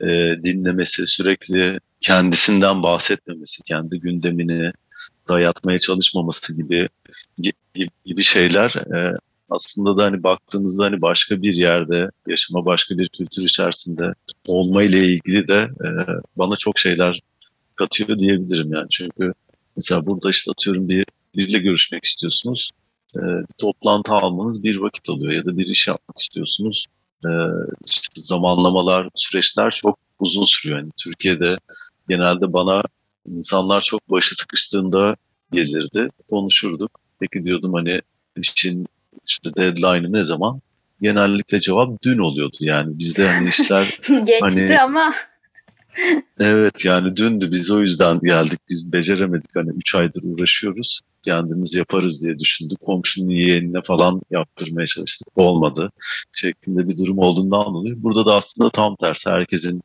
e, 0.00 0.36
dinlemesi, 0.44 1.06
sürekli 1.06 1.80
kendisinden 2.00 2.82
bahsetmemesi, 2.82 3.62
kendi 3.62 4.00
gündemini 4.00 4.72
dayatmaya 5.28 5.78
çalışmaması 5.78 6.56
gibi 6.56 6.88
gibi 8.04 8.22
şeyler 8.22 8.74
e, 8.94 9.16
aslında 9.50 9.96
da 9.96 10.04
hani 10.04 10.22
baktığınızda 10.22 10.84
hani 10.84 11.02
başka 11.02 11.42
bir 11.42 11.54
yerde 11.54 12.10
yaşama, 12.28 12.64
başka 12.64 12.98
bir 12.98 13.08
kültür 13.08 13.42
içerisinde 13.42 14.14
olma 14.46 14.82
ile 14.82 15.06
ilgili 15.06 15.48
de 15.48 15.68
e, 15.84 15.88
bana 16.36 16.56
çok 16.56 16.78
şeyler 16.78 17.20
katıyor 17.76 18.18
diyebilirim 18.18 18.72
yani. 18.72 18.88
Çünkü 18.90 19.32
mesela 19.76 20.06
burada 20.06 20.30
işte 20.30 20.50
atıyorum 20.50 20.88
bir 20.88 21.04
biriyle 21.36 21.58
görüşmek 21.58 22.04
istiyorsunuz. 22.04 22.70
E, 23.16 23.20
bir 23.20 23.54
toplantı 23.58 24.12
almanız 24.12 24.62
bir 24.62 24.76
vakit 24.76 25.10
alıyor 25.10 25.32
ya 25.32 25.46
da 25.46 25.58
bir 25.58 25.66
iş 25.66 25.88
yapmak 25.88 26.18
istiyorsunuz 26.18 26.86
e, 27.26 27.30
işte 27.86 28.22
zamanlamalar, 28.22 29.08
süreçler 29.14 29.70
çok 29.70 29.98
uzun 30.18 30.44
sürüyor. 30.44 30.78
Yani 30.78 30.90
Türkiye'de 31.02 31.58
genelde 32.08 32.52
bana 32.52 32.82
insanlar 33.26 33.80
çok 33.80 34.10
başı 34.10 34.34
sıkıştığında 34.36 35.16
gelirdi, 35.52 36.08
konuşurduk. 36.30 37.00
Peki 37.20 37.46
diyordum 37.46 37.74
hani 37.74 38.00
işin 38.36 38.86
işte 39.28 39.54
deadline'ı 39.56 40.12
ne 40.12 40.24
zaman? 40.24 40.60
Genellikle 41.02 41.60
cevap 41.60 42.02
dün 42.02 42.18
oluyordu 42.18 42.56
yani. 42.60 42.98
Bizde 42.98 43.28
hani 43.28 43.48
işler 43.48 44.00
Geçti 44.08 44.38
hani, 44.40 44.80
ama 44.80 45.14
evet 46.40 46.84
yani 46.84 47.16
dündü 47.16 47.48
biz 47.52 47.70
o 47.70 47.80
yüzden 47.80 48.20
geldik. 48.20 48.60
Biz 48.68 48.92
beceremedik 48.92 49.56
hani 49.56 49.70
3 49.76 49.94
aydır 49.94 50.22
uğraşıyoruz 50.24 51.00
kendimiz 51.22 51.74
yaparız 51.74 52.24
diye 52.24 52.38
düşündük. 52.38 52.80
Komşunun 52.80 53.30
yeğenine 53.30 53.82
falan 53.82 54.22
yaptırmaya 54.30 54.86
çalıştık. 54.86 55.28
Olmadı 55.36 55.90
şeklinde 56.32 56.88
bir 56.88 56.98
durum 56.98 57.18
olduğundan 57.18 57.74
dolayı. 57.74 58.02
Burada 58.02 58.26
da 58.26 58.34
aslında 58.34 58.70
tam 58.70 58.96
tersi. 58.96 59.30
Herkesin 59.30 59.82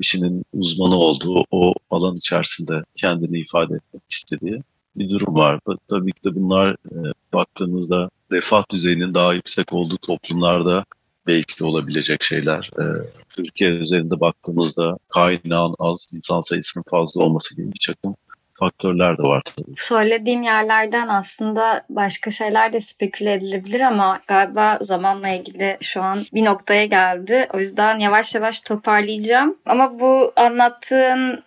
işinin 0.00 0.44
uzmanı 0.52 0.94
olduğu 0.94 1.44
o 1.50 1.74
alan 1.90 2.14
içerisinde 2.14 2.84
kendini 2.96 3.40
ifade 3.40 3.74
etmek 3.74 4.02
istediği 4.10 4.62
bir 4.96 5.10
durum 5.10 5.34
var. 5.34 5.60
Tabii 5.88 6.12
ki 6.12 6.24
de 6.24 6.34
bunlar 6.34 6.70
e, 6.72 6.96
baktığınızda 7.32 8.10
refah 8.32 8.70
düzeyinin 8.70 9.14
daha 9.14 9.34
yüksek 9.34 9.72
olduğu 9.72 9.96
toplumlarda 9.96 10.84
belki 11.26 11.64
olabilecek 11.64 12.22
şeyler. 12.22 12.70
E, 12.80 12.84
Türkiye 13.28 13.70
üzerinde 13.70 14.20
baktığımızda 14.20 14.98
kaynağın 15.08 15.74
az, 15.78 16.06
insan 16.12 16.40
sayısının 16.40 16.84
fazla 16.90 17.22
olması 17.22 17.56
gibi 17.56 17.72
bir 17.72 17.78
çakım 17.78 18.14
faktörler 18.54 19.18
de 19.18 19.22
var 19.22 19.42
tabii. 19.44 19.74
Söylediğin 19.76 20.42
yerlerden 20.42 21.08
aslında 21.08 21.84
başka 21.88 22.30
şeyler 22.30 22.72
de 22.72 22.80
speküle 22.80 23.32
edilebilir 23.32 23.80
ama 23.80 24.20
galiba 24.26 24.78
zamanla 24.80 25.28
ilgili 25.28 25.76
şu 25.80 26.02
an 26.02 26.18
bir 26.34 26.44
noktaya 26.44 26.84
geldi. 26.84 27.48
O 27.54 27.58
yüzden 27.58 27.98
yavaş 27.98 28.34
yavaş 28.34 28.60
toparlayacağım. 28.60 29.56
Ama 29.66 30.00
bu 30.00 30.32
anlattığın 30.36 31.44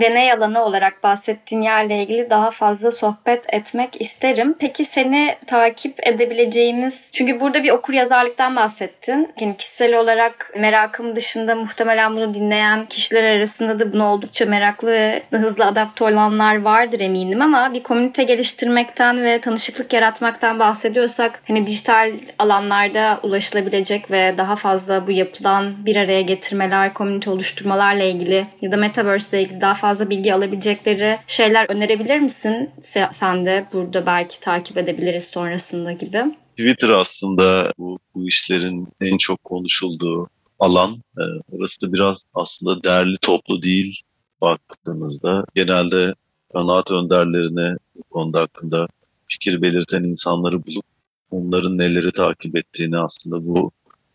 deney 0.00 0.32
alanı 0.32 0.64
olarak 0.64 1.02
bahsettiğin 1.02 1.62
yerle 1.62 2.02
ilgili 2.02 2.30
daha 2.30 2.50
fazla 2.50 2.90
sohbet 2.90 3.44
etmek 3.48 4.00
isterim. 4.00 4.54
Peki 4.58 4.84
seni 4.84 5.36
takip 5.46 6.06
edebileceğimiz 6.06 7.08
çünkü 7.12 7.40
burada 7.40 7.62
bir 7.62 7.70
okur 7.70 7.92
yazarlıktan 7.92 8.56
bahsettin. 8.56 9.34
Yani 9.40 9.56
kişisel 9.56 9.98
olarak 9.98 10.52
merakım 10.56 11.16
dışında 11.16 11.54
muhtemelen 11.54 12.16
bunu 12.16 12.34
dinleyen 12.34 12.86
kişiler 12.86 13.36
arasında 13.36 13.78
da 13.78 13.92
bunu 13.92 14.04
oldukça 14.06 14.46
meraklı 14.46 14.88
ve 14.88 15.22
hızlı 15.32 15.66
adapte 15.66 16.04
olanlar 16.36 16.62
vardır 16.62 17.00
eminim 17.00 17.42
ama 17.42 17.74
bir 17.74 17.82
komünite 17.82 18.24
geliştirmekten 18.24 19.24
ve 19.24 19.40
tanışıklık 19.40 19.92
yaratmaktan 19.92 20.58
bahsediyorsak 20.58 21.42
hani 21.48 21.66
dijital 21.66 22.12
alanlarda 22.38 23.20
ulaşılabilecek 23.22 24.10
ve 24.10 24.34
daha 24.38 24.56
fazla 24.56 25.06
bu 25.06 25.10
yapılan 25.10 25.86
bir 25.86 25.96
araya 25.96 26.22
getirmeler, 26.22 26.94
komünite 26.94 27.30
oluşturmalarla 27.30 28.04
ilgili 28.04 28.46
ya 28.62 28.72
da 28.72 28.76
metaverse 28.76 29.36
ile 29.36 29.44
ilgili 29.44 29.60
daha 29.60 29.74
fazla 29.74 30.10
bilgi 30.10 30.34
alabilecekleri 30.34 31.18
şeyler 31.26 31.70
önerebilir 31.70 32.18
misin? 32.18 32.70
Sen 33.12 33.46
de 33.46 33.66
burada 33.72 34.06
belki 34.06 34.40
takip 34.40 34.76
edebiliriz 34.78 35.26
sonrasında 35.26 35.92
gibi. 35.92 36.22
Twitter 36.50 36.88
aslında 36.88 37.72
bu, 37.78 37.98
bu 38.14 38.28
işlerin 38.28 38.88
en 39.00 39.16
çok 39.16 39.44
konuşulduğu 39.44 40.28
alan. 40.58 41.02
Ee, 41.18 41.22
orası 41.52 41.80
da 41.80 41.92
biraz 41.92 42.24
aslında 42.34 42.82
değerli 42.82 43.16
toplu 43.22 43.62
değil 43.62 44.02
baktığınızda. 44.40 45.44
Genelde 45.54 46.14
kanaat 46.52 46.90
önderlerine 46.90 47.76
bu 47.94 48.02
konuda 48.02 48.40
hakkında 48.40 48.88
fikir 49.28 49.62
belirten 49.62 50.04
insanları 50.04 50.66
bulup 50.66 50.84
onların 51.30 51.78
neleri 51.78 52.12
takip 52.12 52.56
ettiğini 52.56 52.98
aslında 52.98 53.46
bu, 53.46 53.72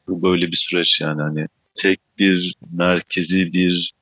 bu 0.07 0.23
böyle 0.23 0.47
bir 0.47 0.55
süreç 0.55 1.01
yani 1.01 1.21
hani 1.21 1.47
tek 1.75 1.99
bir 2.19 2.55
merkezi 2.71 3.53
bir 3.53 3.93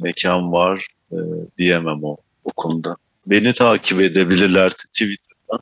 mekan 0.00 0.52
var 0.52 0.86
e, 1.12 1.16
diyemem 1.58 2.04
o, 2.04 2.16
o 2.44 2.50
konuda. 2.56 2.96
Beni 3.26 3.52
takip 3.52 4.00
edebilirler 4.00 4.70
Twitter'dan. 4.70 5.60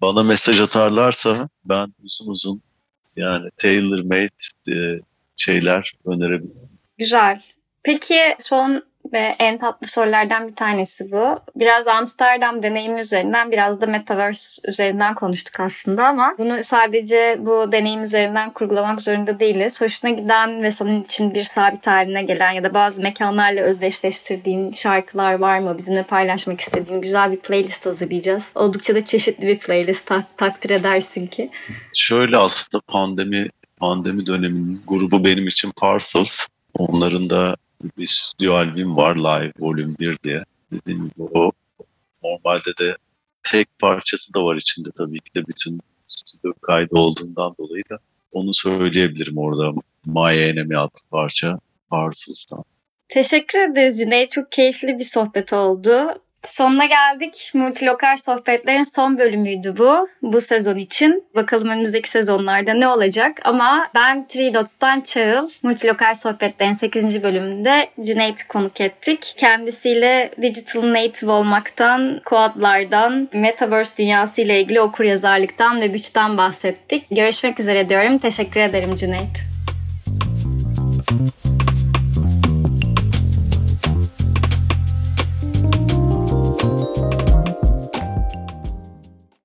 Bana 0.00 0.22
mesaj 0.22 0.60
atarlarsa 0.60 1.48
ben 1.64 1.94
uzun 2.04 2.30
uzun 2.30 2.62
yani 3.16 3.50
tailor 3.56 4.00
made 4.00 4.28
e, 4.68 5.00
şeyler 5.36 5.92
önerebilirim. 6.04 6.68
Güzel. 6.98 7.42
Peki 7.82 8.20
son 8.38 8.82
ve 9.12 9.36
en 9.38 9.58
tatlı 9.58 9.86
sorulardan 9.86 10.48
bir 10.48 10.54
tanesi 10.54 11.12
bu. 11.12 11.40
Biraz 11.56 11.86
Amsterdam 11.86 12.62
deneyimi 12.62 13.00
üzerinden 13.00 13.52
biraz 13.52 13.80
da 13.80 13.86
Metaverse 13.86 14.62
üzerinden 14.68 15.14
konuştuk 15.14 15.60
aslında 15.60 16.06
ama 16.06 16.34
bunu 16.38 16.64
sadece 16.64 17.36
bu 17.40 17.72
deneyim 17.72 18.02
üzerinden 18.02 18.50
kurgulamak 18.50 19.00
zorunda 19.00 19.40
değiliz. 19.40 19.80
Hoşuna 19.80 20.10
giden 20.10 20.62
ve 20.62 20.70
senin 20.70 21.04
için 21.04 21.34
bir 21.34 21.42
sabit 21.42 21.86
haline 21.86 22.22
gelen 22.22 22.52
ya 22.52 22.62
da 22.62 22.74
bazı 22.74 23.02
mekanlarla 23.02 23.60
özdeşleştirdiğin 23.60 24.72
şarkılar 24.72 25.34
var 25.34 25.58
mı? 25.58 25.78
Bizimle 25.78 26.02
paylaşmak 26.02 26.60
istediğin 26.60 27.00
güzel 27.00 27.32
bir 27.32 27.40
playlist 27.40 27.86
hazırlayacağız. 27.86 28.52
Oldukça 28.54 28.94
da 28.94 29.04
çeşitli 29.04 29.46
bir 29.46 29.58
playlist 29.58 30.06
tak- 30.06 30.38
takdir 30.38 30.70
edersin 30.70 31.26
ki. 31.26 31.50
Şöyle 31.94 32.36
aslında 32.36 32.82
pandemi 32.88 33.48
pandemi 33.76 34.26
döneminin 34.26 34.82
grubu 34.86 35.24
benim 35.24 35.46
için 35.46 35.70
Parcels. 35.76 36.46
Onların 36.78 37.30
da 37.30 37.56
bir 37.98 38.06
stüdyo 38.06 38.54
albüm 38.54 38.96
var 38.96 39.16
Live 39.16 39.52
Volume 39.58 39.98
1 39.98 40.18
diye. 40.24 40.44
Dediğim 40.72 41.04
gibi 41.08 41.22
o 41.22 41.52
normalde 42.24 42.76
de 42.80 42.96
tek 43.42 43.78
parçası 43.78 44.34
da 44.34 44.44
var 44.44 44.56
içinde 44.56 44.88
tabii 44.98 45.20
ki 45.20 45.34
de 45.34 45.46
bütün 45.46 45.80
stüdyo 46.06 46.52
kaydı 46.62 46.94
olduğundan 46.94 47.54
dolayı 47.58 47.82
da 47.90 47.98
onu 48.32 48.54
söyleyebilirim 48.54 49.38
orada 49.38 49.72
My 50.06 50.42
Enemy 50.42 50.76
adlı 50.76 51.00
parça 51.10 51.58
Parcels'tan. 51.90 52.64
Teşekkür 53.08 53.58
ederiz 53.58 53.98
Cüneyt. 53.98 54.30
Çok 54.30 54.52
keyifli 54.52 54.98
bir 54.98 55.04
sohbet 55.04 55.52
oldu. 55.52 56.23
Sonuna 56.46 56.86
geldik. 56.86 57.50
Multilokal 57.54 58.16
sohbetlerin 58.16 58.82
son 58.82 59.18
bölümüydü 59.18 59.78
bu. 59.78 60.08
Bu 60.22 60.40
sezon 60.40 60.76
için. 60.76 61.24
Bakalım 61.34 61.68
önümüzdeki 61.68 62.10
sezonlarda 62.10 62.74
ne 62.74 62.88
olacak. 62.88 63.40
Ama 63.44 63.88
ben 63.94 64.26
Three 64.26 64.54
Dots'tan 64.54 65.00
Çağıl. 65.00 65.50
Multilokal 65.62 66.14
sohbetlerin 66.14 66.72
8. 66.72 67.22
bölümünde 67.22 67.88
Cüneyt'i 68.04 68.48
konuk 68.48 68.80
ettik. 68.80 69.34
Kendisiyle 69.36 70.30
digital 70.42 70.92
native 70.92 71.30
olmaktan, 71.30 72.20
kodlardan, 72.24 73.28
metaverse 73.32 73.96
dünyası 73.96 74.40
ile 74.40 74.60
ilgili 74.60 74.80
okur 74.80 75.04
yazarlıktan 75.04 75.80
ve 75.80 75.86
güçten 75.86 76.36
bahsettik. 76.36 77.06
Görüşmek 77.10 77.60
üzere 77.60 77.88
diyorum. 77.88 78.18
Teşekkür 78.18 78.60
ederim 78.60 78.96
Cüneyt. 78.96 79.53